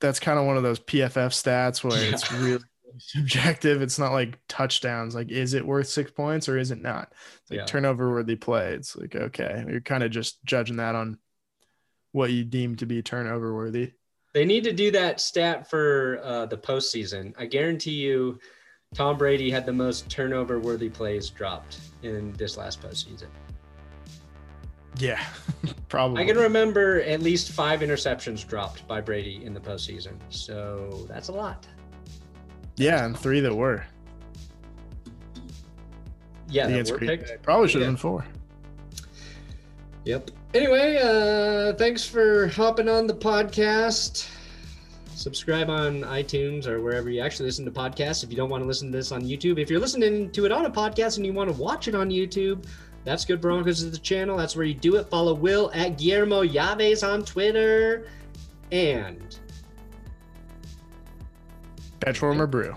[0.00, 2.10] That's kind of one of those PFF stats where yeah.
[2.10, 2.64] it's really
[2.98, 3.82] subjective.
[3.82, 5.14] It's not like touchdowns.
[5.14, 7.12] Like, is it worth six points or is it not?
[7.42, 7.64] It's like yeah.
[7.64, 8.74] turnover worthy play.
[8.74, 11.18] It's like, okay, you're kind of just judging that on
[12.12, 13.92] what you deem to be turnover worthy.
[14.32, 17.34] They need to do that stat for uh, the postseason.
[17.38, 18.38] I guarantee you,
[18.94, 23.28] Tom Brady had the most turnover worthy plays dropped in this last postseason.
[24.98, 25.24] Yeah,
[25.88, 26.22] probably.
[26.22, 30.14] I can remember at least five interceptions dropped by Brady in the postseason.
[30.30, 31.66] So that's a lot.
[32.76, 33.84] Yeah, and three that were.
[36.48, 37.42] Yeah, that were picked.
[37.42, 37.92] Probably should have yeah.
[37.92, 38.26] been four.
[40.04, 40.30] Yep.
[40.52, 44.28] Anyway, uh, thanks for hopping on the podcast.
[45.14, 48.22] Subscribe on iTunes or wherever you actually listen to podcasts.
[48.22, 50.52] If you don't want to listen to this on YouTube, if you're listening to it
[50.52, 52.66] on a podcast and you want to watch it on YouTube,
[53.04, 54.36] that's Good Broncos is the channel.
[54.36, 55.08] That's where you do it.
[55.08, 58.06] Follow Will at Guillermo Yaves on Twitter.
[58.70, 59.38] And
[62.04, 62.76] Benchwarmer Brew.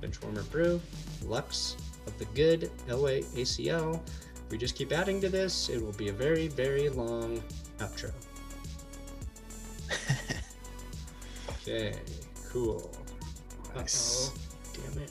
[0.00, 0.80] Benchwarmer Brew.
[1.24, 2.70] Lux of the Good.
[2.86, 3.94] LAACL.
[3.96, 7.42] If we just keep adding to this, it will be a very, very long
[7.78, 8.12] outro.
[11.50, 11.94] okay,
[12.48, 12.90] cool.
[13.74, 14.30] Nice.
[14.30, 14.92] Uh-oh.
[14.94, 15.10] Damn it.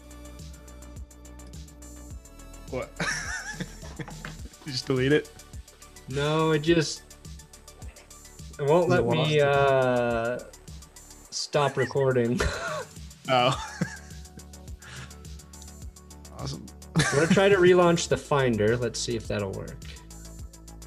[2.69, 2.89] What?
[4.65, 5.29] you just delete it?
[6.07, 7.03] No, it just
[8.59, 10.39] it won't let me uh,
[11.31, 12.39] stop recording.
[13.29, 13.57] oh.
[16.39, 16.65] awesome.
[16.95, 18.77] I'm gonna try to relaunch the Finder.
[18.77, 19.77] Let's see if that'll work.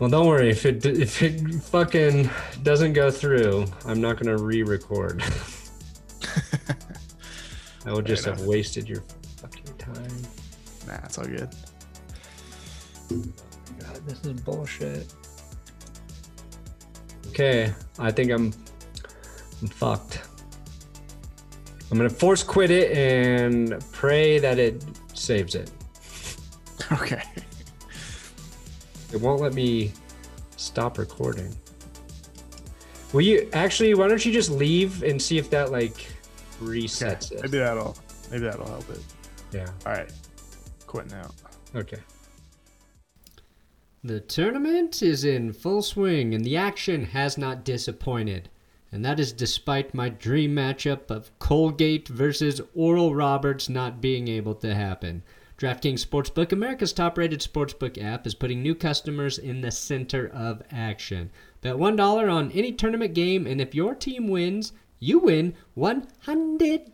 [0.01, 0.51] Well, don't worry.
[0.51, 2.29] If it if it fucking
[2.63, 5.23] doesn't go through, I'm not gonna re-record.
[7.87, 9.05] I will just have wasted your
[9.37, 10.23] fucking time.
[10.87, 11.49] Nah, it's all good.
[13.09, 15.13] God, this is bullshit.
[17.29, 18.53] Okay, I think I'm
[19.63, 20.23] I'm fucked.
[21.95, 25.71] I'm gonna force quit it and pray that it saves it.
[26.91, 27.23] Okay.
[29.13, 29.93] It won't let me
[30.57, 31.55] stop recording.
[33.13, 33.95] Will you actually?
[33.95, 36.09] Why don't you just leave and see if that like
[36.61, 37.37] resets okay.
[37.37, 37.43] it?
[37.43, 37.97] Maybe that'll
[38.29, 39.01] maybe that'll help it.
[39.53, 39.69] Yeah.
[39.87, 40.13] All right.
[40.89, 41.31] Quit now.
[41.77, 42.01] Okay.
[44.03, 48.51] The tournament is in full swing and the action has not disappointed.
[48.95, 54.55] And that is despite my dream matchup of Colgate versus Oral Roberts not being able
[54.55, 55.25] to happen.
[55.59, 60.63] DraftKings Sportsbook, America's top rated sportsbook app, is putting new customers in the center of
[60.71, 61.33] action.
[61.61, 66.87] Bet $1 on any tournament game, and if your team wins, you win $100.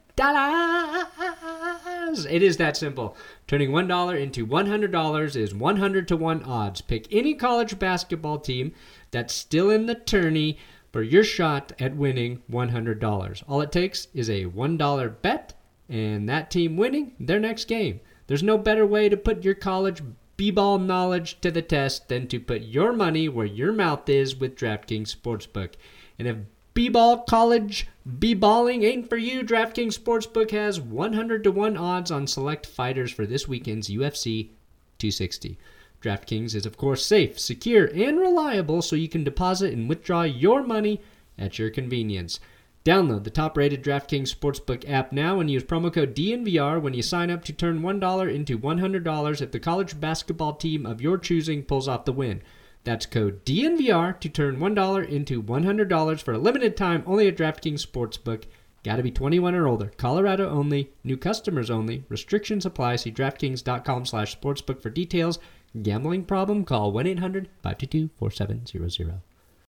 [2.30, 3.14] It is that simple.
[3.46, 6.80] Turning $1 into $100 is 100 to 1 odds.
[6.80, 8.72] Pick any college basketball team
[9.10, 10.58] that's still in the tourney
[10.92, 13.42] for your shot at winning $100.
[13.48, 15.54] All it takes is a $1 bet
[15.88, 18.00] and that team winning their next game.
[18.26, 20.02] There's no better way to put your college
[20.36, 24.56] b-ball knowledge to the test than to put your money where your mouth is with
[24.56, 25.72] DraftKings Sportsbook.
[26.18, 26.36] And if
[26.72, 27.88] b-ball college
[28.18, 33.26] b-balling ain't for you, DraftKings Sportsbook has 100 to 1 odds on select fighters for
[33.26, 34.50] this weekend's UFC
[34.98, 35.58] 260.
[36.02, 40.62] DraftKings is of course safe, secure, and reliable so you can deposit and withdraw your
[40.62, 41.00] money
[41.38, 42.40] at your convenience.
[42.84, 47.02] Download the top rated DraftKings Sportsbook app now and use promo code DNVR when you
[47.02, 51.62] sign up to turn $1 into $100 if the college basketball team of your choosing
[51.62, 52.42] pulls off the win.
[52.84, 57.86] That's code DNVR to turn $1 into $100 for a limited time only at DraftKings
[57.86, 58.44] Sportsbook.
[58.82, 59.92] Gotta be 21 or older.
[59.98, 60.90] Colorado only.
[61.04, 62.04] New customers only.
[62.08, 62.96] Restrictions apply.
[62.96, 65.38] See DraftKings.com slash sportsbook for details.
[65.74, 66.64] Gambling problem?
[66.64, 69.20] Call 1-800-522-4700.